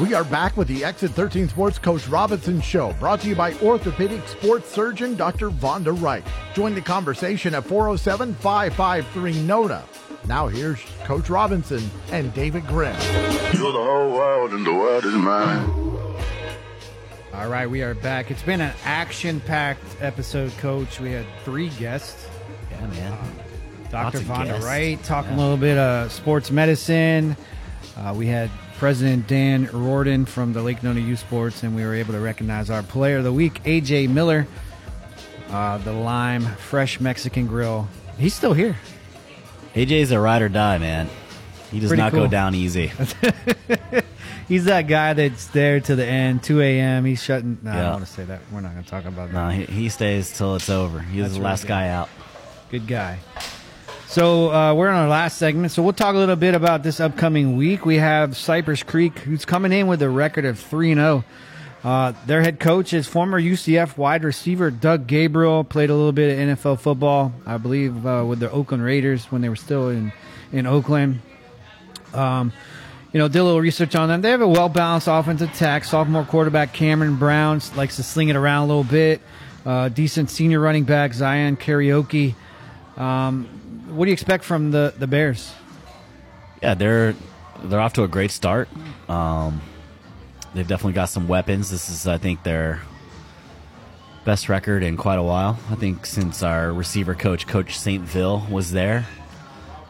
[0.00, 3.54] We are back with the Exit 13 Sports Coach Robinson Show, brought to you by
[3.62, 5.50] orthopedic sports surgeon Dr.
[5.50, 6.24] Vonda Wright.
[6.54, 9.84] Join the conversation at 407 553 NONA.
[10.26, 12.96] Now here's Coach Robinson and David Grimm.
[13.52, 15.70] You're the whole world, and the world is mine.
[17.32, 18.32] All right, we are back.
[18.32, 20.98] It's been an action packed episode, Coach.
[20.98, 22.26] We had three guests.
[22.72, 23.12] Yeah, man.
[23.12, 23.43] Um,
[23.94, 24.18] Dr.
[24.20, 24.64] Vonda guests.
[24.64, 25.36] Wright talking Yeah.
[25.36, 27.36] a little bit of sports medicine.
[27.96, 31.94] Uh, we had President Dan Riordan from the Lake Nona Youth Sports, and we were
[31.94, 34.46] able to recognize our Player of the Week, AJ Miller,
[35.50, 37.88] uh, the Lime Fresh Mexican Grill.
[38.18, 38.76] He's still here.
[39.74, 41.08] AJ's a ride or die, man.
[41.70, 42.24] He does Pretty not cool.
[42.24, 42.92] go down easy.
[44.48, 47.04] He's that guy that's there to the end, 2 a.m.
[47.06, 47.58] He's shutting.
[47.62, 48.40] No, I don't want to say that.
[48.52, 49.34] We're not going to talk about that.
[49.34, 51.00] no, he, he stays till it's over.
[51.00, 51.68] He's That's the last good.
[51.68, 52.08] guy out.
[52.70, 53.18] Good guy.
[54.14, 55.72] So uh, we're on our last segment.
[55.72, 57.84] So we'll talk a little bit about this upcoming week.
[57.84, 61.24] We have Cypress Creek, who's coming in with a record of three and zero.
[61.82, 65.64] Uh, their head coach is former UCF wide receiver Doug Gabriel.
[65.64, 69.42] Played a little bit of NFL football, I believe, uh, with the Oakland Raiders when
[69.42, 70.12] they were still in
[70.52, 71.20] in Oakland.
[72.12, 72.52] Um,
[73.12, 74.20] you know, did a little research on them.
[74.20, 75.82] They have a well balanced offensive attack.
[75.82, 79.20] Sophomore quarterback Cameron Brown likes to sling it around a little bit.
[79.66, 82.36] Uh, decent senior running back Zion Karaoke.
[82.96, 83.48] Um,
[83.94, 85.52] what do you expect from the the Bears?
[86.62, 87.14] Yeah, they're
[87.62, 88.68] they're off to a great start.
[89.08, 89.60] Um,
[90.54, 91.70] they've definitely got some weapons.
[91.70, 92.82] This is, I think, their
[94.24, 95.58] best record in quite a while.
[95.70, 99.06] I think since our receiver coach, Coach Saintville, was there.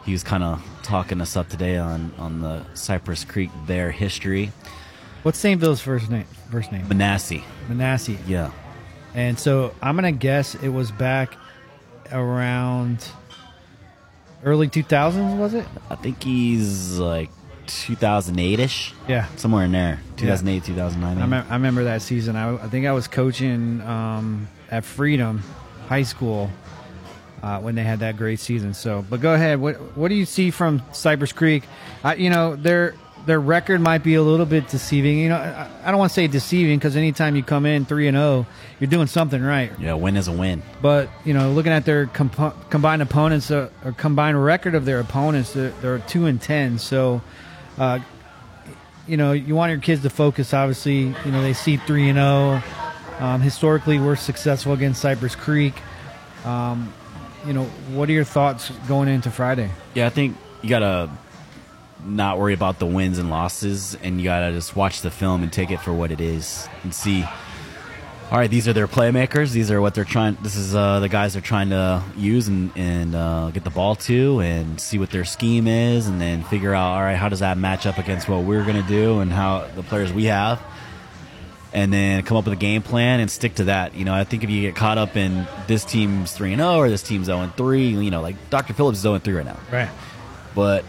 [0.05, 4.51] He was kind of talking us up today on on the Cypress Creek Bear history.
[5.23, 6.27] What's Saintville's first name?
[6.51, 7.41] First name Manasseh.
[7.67, 8.17] Manasseh.
[8.27, 8.51] Yeah.
[9.15, 11.35] And so I'm gonna guess it was back
[12.11, 13.07] around
[14.45, 15.37] early 2000s.
[15.37, 15.65] Was it?
[15.89, 17.29] I think he's like
[17.67, 18.93] 2008 ish.
[19.07, 19.27] Yeah.
[19.35, 19.99] Somewhere in there.
[20.17, 21.33] 2008, 2009.
[21.33, 22.35] I, I remember that season.
[22.35, 25.41] I, I think I was coaching um, at Freedom
[25.87, 26.49] High School
[27.43, 28.73] uh, when they had that great season.
[28.73, 29.59] So, but go ahead.
[29.59, 31.63] What what do you see from Cypress Creek?
[32.03, 32.95] I, you know, their
[33.25, 35.17] their record might be a little bit deceiving.
[35.19, 38.07] You know, I, I don't want to say deceiving because anytime you come in three
[38.07, 38.45] and zero,
[38.79, 39.71] you're doing something right.
[39.79, 40.61] Yeah, win is a win.
[40.81, 44.99] But you know, looking at their compo- combined opponents uh, or combined record of their
[44.99, 46.77] opponents, they're, they're two and ten.
[46.77, 47.21] So,
[47.77, 47.99] uh,
[49.07, 50.53] you know, you want your kids to focus.
[50.53, 52.61] Obviously, you know they see three and zero.
[53.19, 55.73] Um, historically, we're successful against Cypress Creek.
[56.43, 56.93] Um,
[57.47, 57.63] you know,
[57.93, 59.69] what are your thoughts going into Friday?
[59.93, 61.09] Yeah, I think you gotta
[62.05, 65.51] not worry about the wins and losses, and you gotta just watch the film and
[65.51, 67.25] take it for what it is, and see.
[68.31, 69.51] All right, these are their playmakers.
[69.51, 70.35] These are what they're trying.
[70.41, 73.95] This is uh, the guys they're trying to use and and uh, get the ball
[73.97, 76.93] to, and see what their scheme is, and then figure out.
[76.95, 79.83] All right, how does that match up against what we're gonna do, and how the
[79.83, 80.59] players we have,
[81.71, 83.93] and then come up with a game plan and stick to that.
[83.93, 86.77] You know, I think if you get caught up in this team's three and zero
[86.77, 88.73] or this team's zero and three, you know, like Dr.
[88.73, 89.59] Phillips is zero and three right now.
[89.71, 89.89] Right.
[90.55, 90.85] But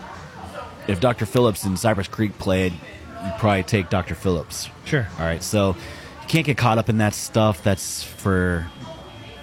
[0.88, 1.26] if Dr.
[1.26, 4.14] Phillips and Cypress Creek played, you'd probably take Dr.
[4.14, 4.68] Phillips.
[4.84, 5.06] Sure.
[5.18, 5.42] All right.
[5.42, 5.70] So
[6.22, 7.62] you can't get caught up in that stuff.
[7.62, 8.66] That's for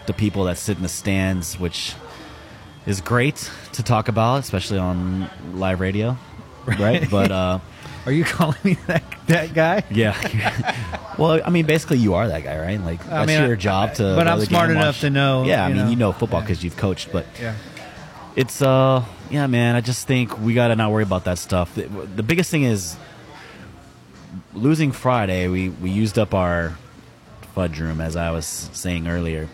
[0.07, 1.93] the people that sit in the stands, which
[2.85, 6.17] is great to talk about, especially on live radio.
[6.65, 7.09] Right.
[7.09, 7.59] but, uh,
[8.05, 9.83] Are you calling me that that guy?
[9.89, 10.75] yeah.
[11.17, 12.77] well, I mean, basically, you are that guy, right?
[12.81, 14.03] Like, I that's mean, your I- job to.
[14.17, 15.89] but I'm smart enough watch- to know, Yeah, I mean, know.
[15.89, 17.55] you know football because you've coached, but Yeah.
[18.35, 21.75] It's uh yeah man i just think we gotta not worry about that stuff.
[21.75, 22.97] The, the biggest thing is
[24.53, 26.77] losing friday we we used up our
[27.53, 29.47] fudge room as i was saying earlier.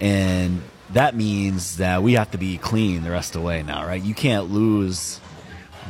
[0.00, 3.86] And that means that we have to be clean the rest of the way now
[3.86, 4.02] right?
[4.02, 5.20] You can't lose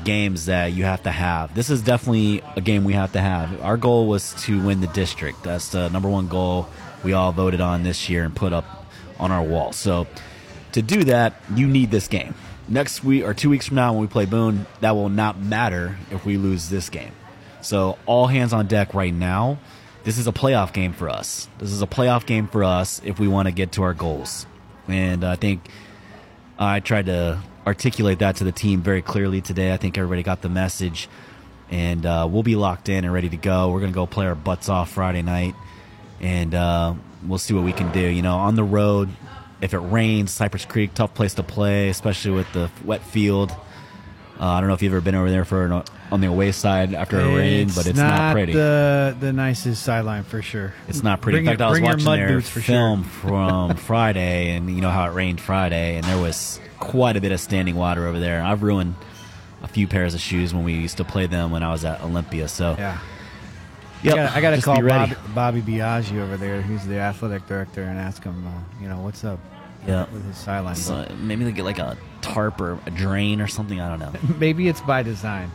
[0.04, 1.54] games that you have to have.
[1.54, 3.60] This is definitely a game we have to have.
[3.62, 5.42] Our goal was to win the district.
[5.42, 6.68] That's the number one goal
[7.02, 8.86] we all voted on this year and put up
[9.18, 9.72] on our wall.
[9.72, 10.06] So
[10.72, 12.34] to do that, you need this game.
[12.68, 15.96] Next week or two weeks from now, when we play Boone, that will not matter
[16.10, 17.12] if we lose this game.
[17.62, 19.58] So, all hands on deck right now.
[20.04, 21.48] This is a playoff game for us.
[21.58, 24.46] This is a playoff game for us if we want to get to our goals.
[24.86, 25.68] And I think
[26.58, 29.72] I tried to articulate that to the team very clearly today.
[29.72, 31.08] I think everybody got the message,
[31.70, 33.70] and uh, we'll be locked in and ready to go.
[33.70, 35.54] We're going to go play our butts off Friday night,
[36.20, 36.94] and uh,
[37.26, 38.00] we'll see what we can do.
[38.00, 39.10] You know, on the road,
[39.60, 43.50] if it rains, Cypress Creek, tough place to play, especially with the wet field.
[44.40, 45.82] Uh, I don't know if you've ever been over there for an,
[46.12, 48.52] on the away side after a rain, but it's not, pretty.
[48.52, 50.74] The the nicest sideline for sure.
[50.86, 51.38] It's not pretty.
[51.38, 53.10] Bring In fact, your- I was watching their film sure.
[53.20, 57.32] from Friday, and you know how it rained Friday, and there was quite a bit
[57.32, 58.40] of standing water over there.
[58.40, 58.94] I've ruined
[59.64, 62.00] a few pairs of shoes when we used to play them when I was at
[62.04, 62.46] Olympia.
[62.46, 62.98] So Yeah.
[64.02, 64.88] Yep, I gotta, gotta call be.
[64.88, 68.50] Bob, Bobby Biaggi over there, who's the athletic director, and ask him, uh,
[68.82, 69.40] you know, what's up
[69.86, 70.76] Yeah, with his sideline.
[70.76, 73.80] So maybe they get like a tarp or a drain or something.
[73.80, 74.36] I don't know.
[74.38, 75.50] Maybe it's by design.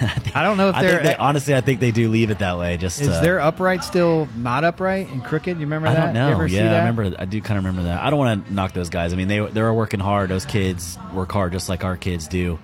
[0.34, 0.90] I don't know if they're.
[0.92, 2.76] think they, honestly, I think they do leave it that way.
[2.76, 5.56] Just is uh, their upright still not upright and crooked?
[5.58, 5.98] You remember that?
[5.98, 6.28] I don't know.
[6.28, 6.72] You ever see yeah?
[6.74, 7.12] I remember.
[7.18, 8.00] I do kind of remember that.
[8.02, 9.12] I don't want to knock those guys.
[9.12, 10.30] I mean, they they're working hard.
[10.30, 12.58] Those kids work hard just like our kids do.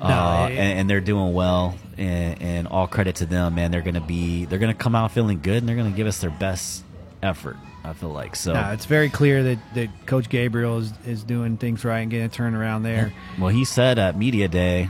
[0.00, 3.70] No, uh, it- and, and they're doing well, and, and all credit to them, man.
[3.70, 6.30] They're gonna be, they're gonna come out feeling good, and they're gonna give us their
[6.30, 6.84] best
[7.22, 7.56] effort.
[7.84, 8.52] I feel like so.
[8.52, 12.26] No, it's very clear that, that Coach Gabriel is, is doing things right and getting
[12.26, 13.12] a turnaround there.
[13.38, 14.88] Well, he said at media day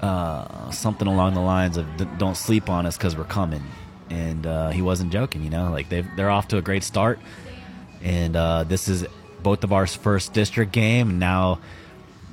[0.00, 1.86] uh, something along the lines of
[2.18, 3.62] "Don't sleep on us because we're coming,"
[4.08, 5.44] and uh, he wasn't joking.
[5.44, 7.18] You know, like they they're off to a great start,
[8.02, 9.06] and uh, this is
[9.42, 11.18] both of our first district game.
[11.18, 11.60] Now,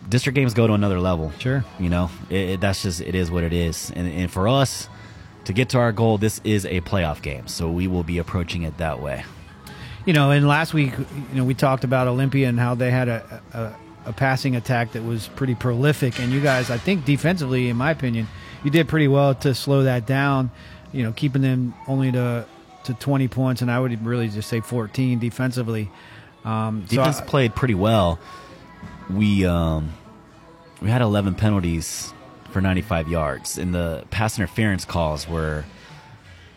[0.10, 1.32] district games go to another level.
[1.39, 4.47] Sure, you know it, it, that's just it is what it is, and, and for
[4.47, 4.89] us
[5.45, 8.64] to get to our goal, this is a playoff game, so we will be approaching
[8.64, 9.24] it that way.
[10.05, 13.07] You know, and last week, you know, we talked about Olympia and how they had
[13.07, 16.20] a, a, a passing attack that was pretty prolific.
[16.20, 18.28] And you guys, I think defensively, in my opinion,
[18.64, 20.51] you did pretty well to slow that down.
[20.93, 22.45] You know, keeping them only to
[22.86, 25.91] to 20 points, and I would really just say 14 defensively.
[26.45, 28.20] Um, so Defense I- played pretty well.
[29.10, 29.93] We um,
[30.82, 32.13] we had 11 penalties
[32.51, 35.65] for 95 yards, and the pass interference calls were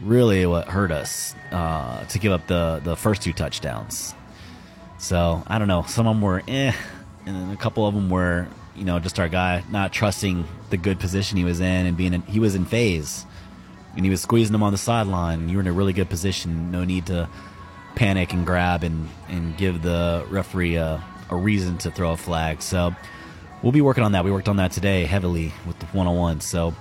[0.01, 4.14] really what hurt us uh, to give up the the first two touchdowns.
[4.99, 5.83] So I don't know.
[5.83, 6.73] Some of them were eh,
[7.27, 10.77] and then a couple of them were you know just our guy not trusting the
[10.77, 13.27] good position he was in and being in, he was in phase
[13.95, 15.49] and he was squeezing them on the sideline.
[15.49, 16.70] You were in a really good position.
[16.70, 17.29] No need to
[17.95, 22.62] panic and grab and, and give the referee a, a reason to throw a flag.
[22.62, 22.95] So
[23.63, 24.25] we'll be working on that.
[24.25, 26.41] We worked on that today heavily with the one on one.
[26.41, 26.75] So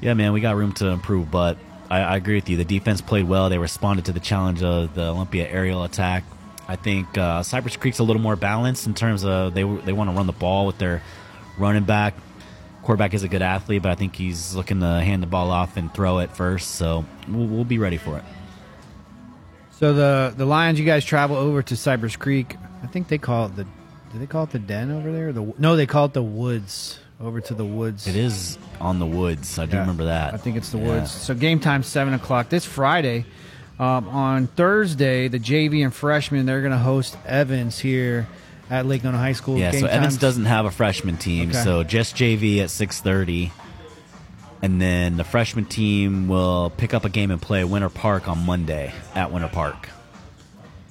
[0.00, 1.30] yeah, man, we got room to improve.
[1.30, 1.58] But
[1.90, 2.56] I, I agree with you.
[2.56, 3.48] The defense played well.
[3.48, 6.24] They responded to the challenge of the Olympia aerial attack.
[6.68, 10.10] I think uh, Cypress Creek's a little more balanced in terms of they they want
[10.10, 11.02] to run the ball with their
[11.58, 12.14] running back.
[12.82, 15.76] Quarterback is a good athlete, but I think he's looking to hand the ball off
[15.76, 16.72] and throw it first.
[16.76, 18.24] So we'll, we'll be ready for it.
[19.72, 22.56] So the the Lions, you guys travel over to Cypress Creek.
[22.82, 23.66] I think they call it the.
[24.12, 25.32] Do they call it the Den over there?
[25.32, 26.98] The no, they call it the Woods.
[27.20, 28.06] Over to the Woods.
[28.06, 29.58] It is on the woods.
[29.58, 29.80] I do Yeah.
[29.80, 30.34] remember that.
[30.34, 30.86] I think it's the Yeah.
[30.86, 31.10] Woods.
[31.10, 33.24] So game time seven o'clock this Friday.
[33.80, 38.28] Um, on Thursday, the JV and freshmen they're going to host Evans here
[38.70, 39.58] at Lake Nona High School.
[39.58, 41.62] Yeah, Game so Evans doesn't have a freshman team, Okay.
[41.62, 43.50] so just JV at six thirty,
[44.62, 48.44] and then the freshman team will pick up a game and play Winter Park on
[48.46, 49.88] Monday at Winter Park.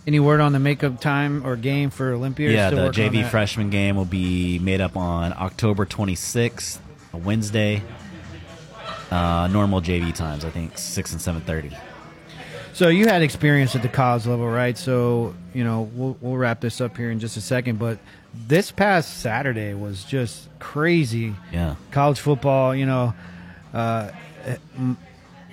[0.07, 2.49] Any word on the makeup time or game for Olympia?
[2.49, 6.81] Yeah, the JV freshman game will be made up on October twenty sixth,
[7.11, 7.83] a Wednesday.
[9.11, 11.75] Uh, normal JV times, I think six and seven thirty.
[12.71, 14.77] So you had experience at the college level, right?
[14.77, 17.99] So you know we'll we'll wrap this up here in just a second, but
[18.33, 21.35] this past Saturday was just crazy.
[21.51, 21.75] Yeah.
[21.91, 22.73] college football.
[22.73, 23.13] You know,
[23.73, 24.11] uh,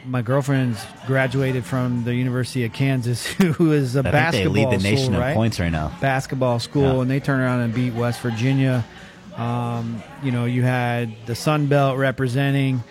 [0.06, 4.52] my girlfriend's graduated from the University of Kansas, who is a I think they basketball
[4.52, 5.34] lead the nation school, in right?
[5.34, 5.92] points right now.
[6.00, 7.00] Basketball school, Yeah.
[7.02, 8.84] and they turn around and beat West Virginia.
[9.36, 12.82] Um, you know, you had the Sun Belt representing.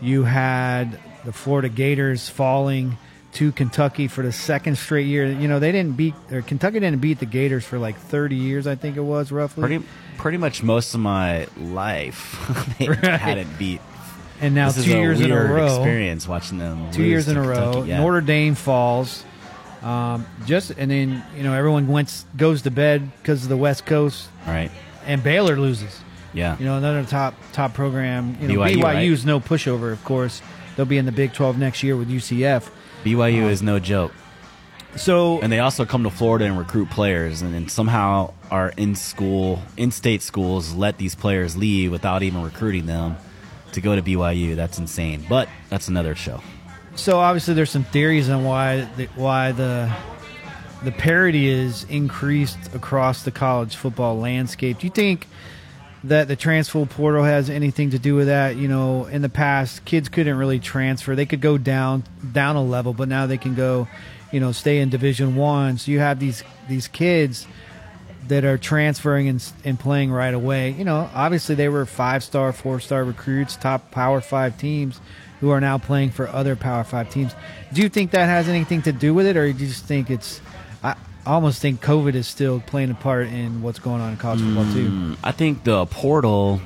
[0.00, 2.96] You had the Florida Gators falling
[3.32, 5.26] to Kentucky for the second straight year.
[5.30, 8.66] You know, they didn't beat or Kentucky didn't beat the Gators for like 30 years,
[8.66, 9.60] I think it was roughly.
[9.62, 9.84] Pretty
[10.18, 13.04] pretty much most of my life they Right.
[13.04, 13.80] hadn't beat.
[14.40, 16.90] And now This two years in a row, experience watching them.
[16.92, 17.84] two years in a row.
[17.84, 17.98] Yeah.
[18.00, 19.24] Notre Dame falls.
[19.82, 23.86] Um, just and then you know everyone went goes to bed because of the West
[23.86, 24.70] Coast, right?
[25.06, 25.98] And Baylor loses.
[26.32, 26.56] Yeah.
[26.58, 28.36] you know another top top program.
[28.40, 29.26] You know BYU, BYU, is right?
[29.26, 30.42] no pushover, of course.
[30.76, 32.68] They'll be in the Big Twelve next year with UCF.
[33.04, 34.12] BYU is no joke.
[34.96, 38.94] So and they also come to Florida and recruit players, and then somehow our in
[38.94, 43.16] school, in state schools let these players leave without even recruiting them
[43.72, 44.56] to go to BYU.
[44.56, 45.24] That's insane.
[45.28, 46.40] But that's another show.
[46.96, 49.90] So obviously, there's some theories on why the, why the
[50.82, 54.78] the parity is increased across the college football landscape.
[54.78, 55.26] Do you think
[56.04, 58.56] that the transfer portal has anything to do with that?
[58.56, 62.64] You know, in the past, kids couldn't really transfer; they could go down down a
[62.64, 63.88] level, but now they can go,
[64.32, 65.78] you know, stay in Division One.
[65.78, 67.46] So you have these these kids
[68.30, 70.70] that are transferring and, and playing right away.
[70.70, 75.00] You know, obviously they were five star, four star recruits, top Power Five teams
[75.40, 77.34] who are now playing for other Power Five teams.
[77.72, 80.10] Do you think that has anything to do with it, or do you just think
[80.10, 80.40] it's?
[80.82, 84.40] I almost think COVID is still playing a part in what's going on in college
[84.40, 84.88] football too.
[84.88, 86.60] Mm, I think the portal,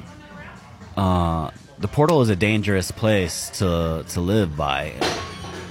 [0.99, 4.93] uh, the portal is a dangerous place to to live by.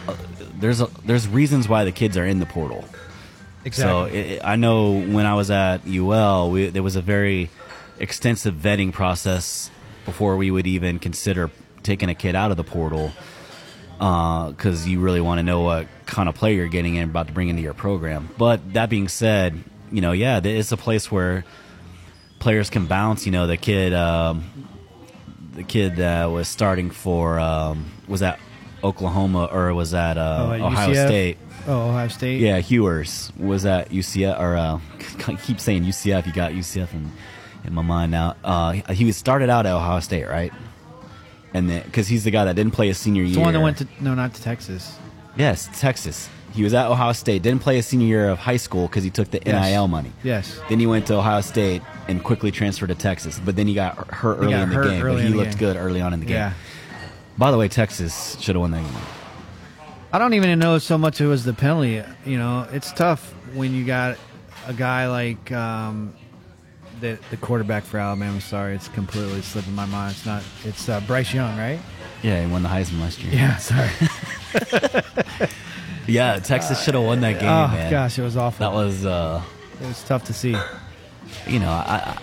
[0.07, 0.15] Uh,
[0.59, 2.83] there's a, there's reasons why the kids are in the portal.
[3.65, 4.11] Exactly.
[4.11, 7.49] So it, I know when I was at UL, we, there was a very
[7.99, 9.69] extensive vetting process
[10.05, 11.49] before we would even consider
[11.83, 13.11] taking a kid out of the portal
[13.97, 17.27] because uh, you really want to know what kind of player you're getting and about
[17.27, 18.29] to bring into your program.
[18.37, 21.45] But that being said, you know, yeah, it's a place where
[22.39, 23.25] players can bounce.
[23.25, 24.43] You know, the kid, um,
[25.53, 28.39] the kid that was starting for um, was that
[28.83, 31.07] Oklahoma or was that uh, Oh, at Ohio UCF?
[31.07, 31.37] State?
[31.67, 32.41] Oh, Ohio State.
[32.41, 34.79] Yeah, Ewers was at UCF or uh,
[35.27, 36.25] I keep saying UCF.
[36.25, 37.11] You got UCF in,
[37.65, 38.35] in my mind now.
[38.43, 40.51] Uh, he was started out at Ohio State, right?
[41.53, 43.35] And then because he's the guy that didn't play his senior year.
[43.35, 44.97] the one that went to no, not to Texas.
[45.37, 46.29] Yes, Texas.
[46.53, 47.41] He was at Ohio State.
[47.41, 49.71] Didn't play his senior year of high school because he took the Yes.
[49.71, 50.11] NIL money.
[50.23, 50.59] Yes.
[50.69, 53.39] Then he went to Ohio State and quickly transferred to Texas.
[53.43, 55.01] But then he got hurt early got in the game.
[55.01, 55.59] But he looked game.
[55.59, 56.35] good early on in the game.
[56.35, 56.53] Yeah.
[57.39, 59.01] By the way, Texas should have won that game.
[60.13, 62.03] I don't even know so much it was the penalty.
[62.23, 64.17] You know, it's tough when you got
[64.67, 66.13] a guy like um,
[67.01, 68.39] the the quarterback for Alabama.
[68.39, 70.11] Sorry, it's completely slipping my mind.
[70.11, 70.43] It's not.
[70.65, 71.79] It's uh, Bryce Young, right?
[72.21, 73.33] Yeah, he won the Heisman last year.
[73.33, 73.89] Yeah, sorry.
[76.07, 77.89] yeah, Texas should have won that game, oh man.
[77.91, 78.63] gosh, it was awful.
[78.69, 79.41] That was, uh,
[79.81, 80.55] It was tough to see.
[81.47, 82.17] you know, I, I,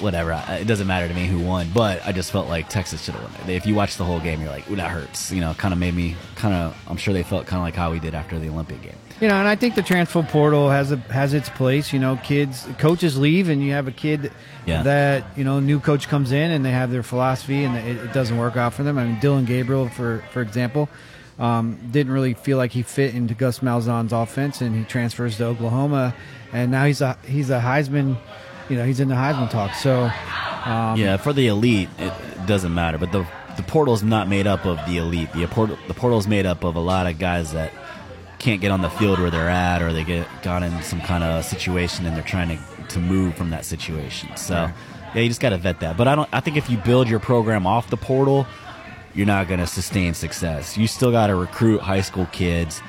[0.00, 0.32] whatever.
[0.32, 3.14] I, it doesn't matter to me who won, but I just felt like Texas should
[3.14, 3.50] have won.
[3.50, 5.30] If you watch the whole game, you're like, ooh, that hurts.
[5.32, 6.76] You know, kind of made me kind of.
[6.88, 8.96] I'm sure they felt kind of like how we did after the Olympia game.
[9.20, 11.92] You know, and I think the transfer portal has a has its place.
[11.92, 14.30] You know, kids, coaches leave, and you have a kid
[14.66, 14.82] Yeah.
[14.82, 18.12] that you know, new coach comes in, and they have their philosophy, and it, it
[18.12, 18.98] doesn't work out for them.
[18.98, 20.90] I mean, Dillon Gabriel, for for example,
[21.38, 25.46] um, didn't really feel like he fit into Gus Malzahn's offense, and he transfers to
[25.46, 26.14] Oklahoma,
[26.52, 28.18] and now he's a he's a Heisman.
[28.68, 29.74] You know, he's in the Heisman talk.
[29.74, 30.10] So,
[30.64, 32.12] um, yeah, for the elite, it,
[32.46, 32.96] doesn't matter.
[32.98, 35.32] But the the portal's not made up of the elite.
[35.32, 37.72] The portal the portal's made up of a lot of guys that
[38.38, 41.24] can't get on the field where they're at, or they get got in some kind
[41.24, 42.58] of situation and they're trying to
[42.88, 44.36] to move from that situation.
[44.36, 44.74] So, Right.
[45.14, 45.96] yeah, you just got to vet that.
[45.96, 46.28] But I don't.
[46.32, 48.46] I think if you build your program off the portal,
[49.14, 50.76] you're not going to sustain success.
[50.76, 52.80] You still got to recruit high school kids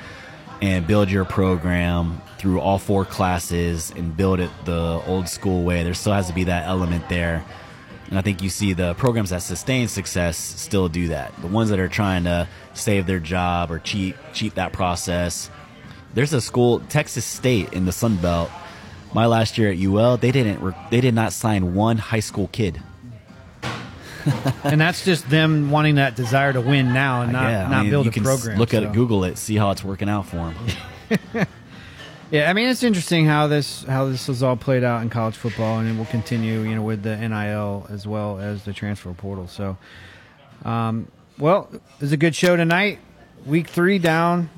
[0.60, 5.82] and build your program through all four classes and build it the old school way.
[5.82, 7.44] There still has to be that element there.
[8.08, 11.32] And I think you see the programs that sustain success still do that.
[11.40, 15.50] The ones that are trying to save their job or cheat cheat that process.
[16.14, 18.50] There's a school, Texas State in the Sun Belt.
[19.12, 22.80] My last year at UL, they didn't they did not sign one high school kid.
[24.64, 27.82] and that's just them wanting that desire to win now and not yeah, I not
[27.82, 28.58] mean, build you a can program.
[28.58, 28.88] Look at so.
[28.88, 30.54] it, Google it, see how it's working out for
[31.08, 31.46] them.
[32.30, 35.36] Yeah, I mean it's interesting how this how this has all played out in college
[35.36, 39.14] football, and it will continue, you know, with the NIL as well as the transfer
[39.14, 39.48] portal.
[39.48, 39.78] So,
[40.62, 42.98] um, well, it was a good show tonight.
[43.46, 44.50] Week three down.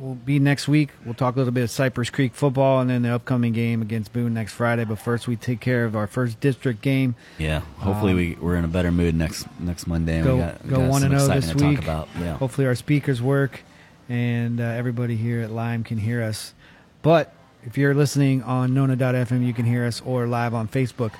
[0.00, 0.90] We'll be next week.
[1.04, 4.14] We'll talk a little bit of Cypress Creek football, and then the upcoming game against
[4.14, 4.84] Boone next Friday.
[4.84, 7.16] But first, we take care of our first district game.
[7.36, 10.22] Yeah, hopefully Um, we we're in a better mood next next Monday.
[10.22, 11.76] go we got, we go got one and zero excitement this to week.
[11.76, 12.08] Talk about.
[12.18, 12.36] Yeah.
[12.38, 13.60] Hopefully our speakers work,
[14.08, 16.54] and uh, everybody here at Lime can hear us.
[17.02, 17.34] But
[17.66, 21.12] if you're listening on Nona.fm, you can hear us or live on Facebook.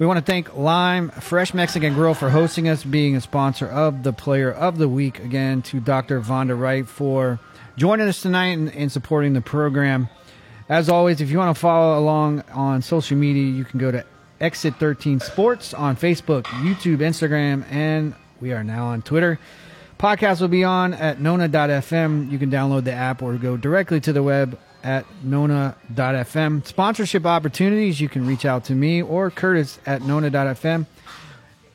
[0.00, 4.02] We want to thank Lime Fresh Mexican Grill for hosting us, being a sponsor of
[4.02, 5.20] the Player of the Week.
[5.20, 6.20] Again, to Dr.
[6.20, 7.38] Vonda Wright for
[7.76, 10.08] joining us tonight and, and supporting the program.
[10.68, 14.04] As always, if you want to follow along on social media, you can go to
[14.40, 19.38] Exit 13 Sports on Facebook, YouTube, Instagram, and we are now on Twitter.
[19.98, 22.30] Podcast will be on at nona.fm.
[22.30, 26.66] You can download the app or go directly to the web at nona.fm.
[26.66, 30.86] Sponsorship opportunities, you can reach out to me or Curtis at nona.fm.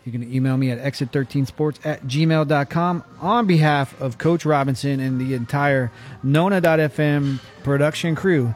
[0.06, 5.34] You can email me at exit13sports at gmail.com on behalf of Coach Robinson and the
[5.34, 5.92] entire
[6.24, 8.56] Nona.fm production crew.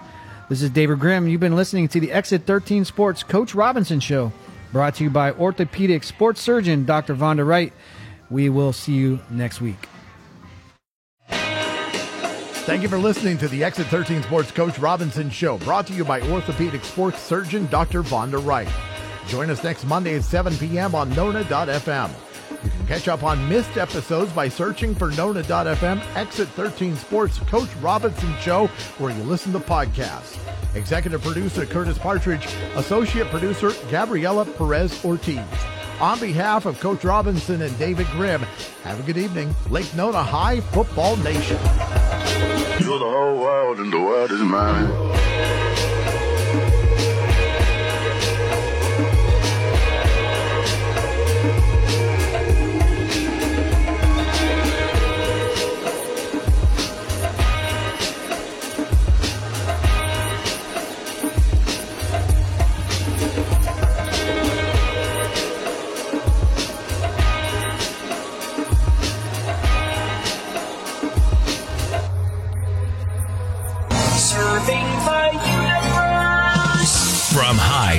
[0.49, 1.27] This is David Grimm.
[1.27, 4.31] You've been listening to the Exit 13 Sports Coach Robinson Show,
[4.71, 7.15] brought to you by orthopedic sports surgeon Dr.
[7.15, 7.73] Vonda Wright.
[8.29, 9.87] We will see you next week.
[12.65, 16.05] Thank you for listening to the Exit 13 Sports Coach Robinson Show, brought to you
[16.05, 18.03] by orthopedic sports surgeon Dr.
[18.03, 18.69] Vonda Wright.
[19.27, 20.95] Join us next Monday at 7 p.m.
[20.95, 22.11] on Nona.fm.
[22.63, 27.69] You can catch up on missed episodes by searching for Nona.fm Exit 13 Sports Coach
[27.81, 28.67] Robinson Show,
[28.99, 30.37] where you listen to podcasts.
[30.75, 35.39] Executive producer Curtis Partridge, associate producer Gabriela Perez Ortiz.
[35.99, 38.41] On behalf of Coach Robinson and David Grimm,
[38.83, 39.53] have a good evening.
[39.69, 41.57] Lake Nona High Football Nation.
[42.79, 45.62] You're the whole world and the world is mine.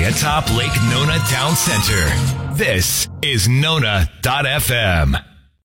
[0.05, 2.05] Atop Lake Nona Town Center,
[2.55, 5.34] this is Nona.fm.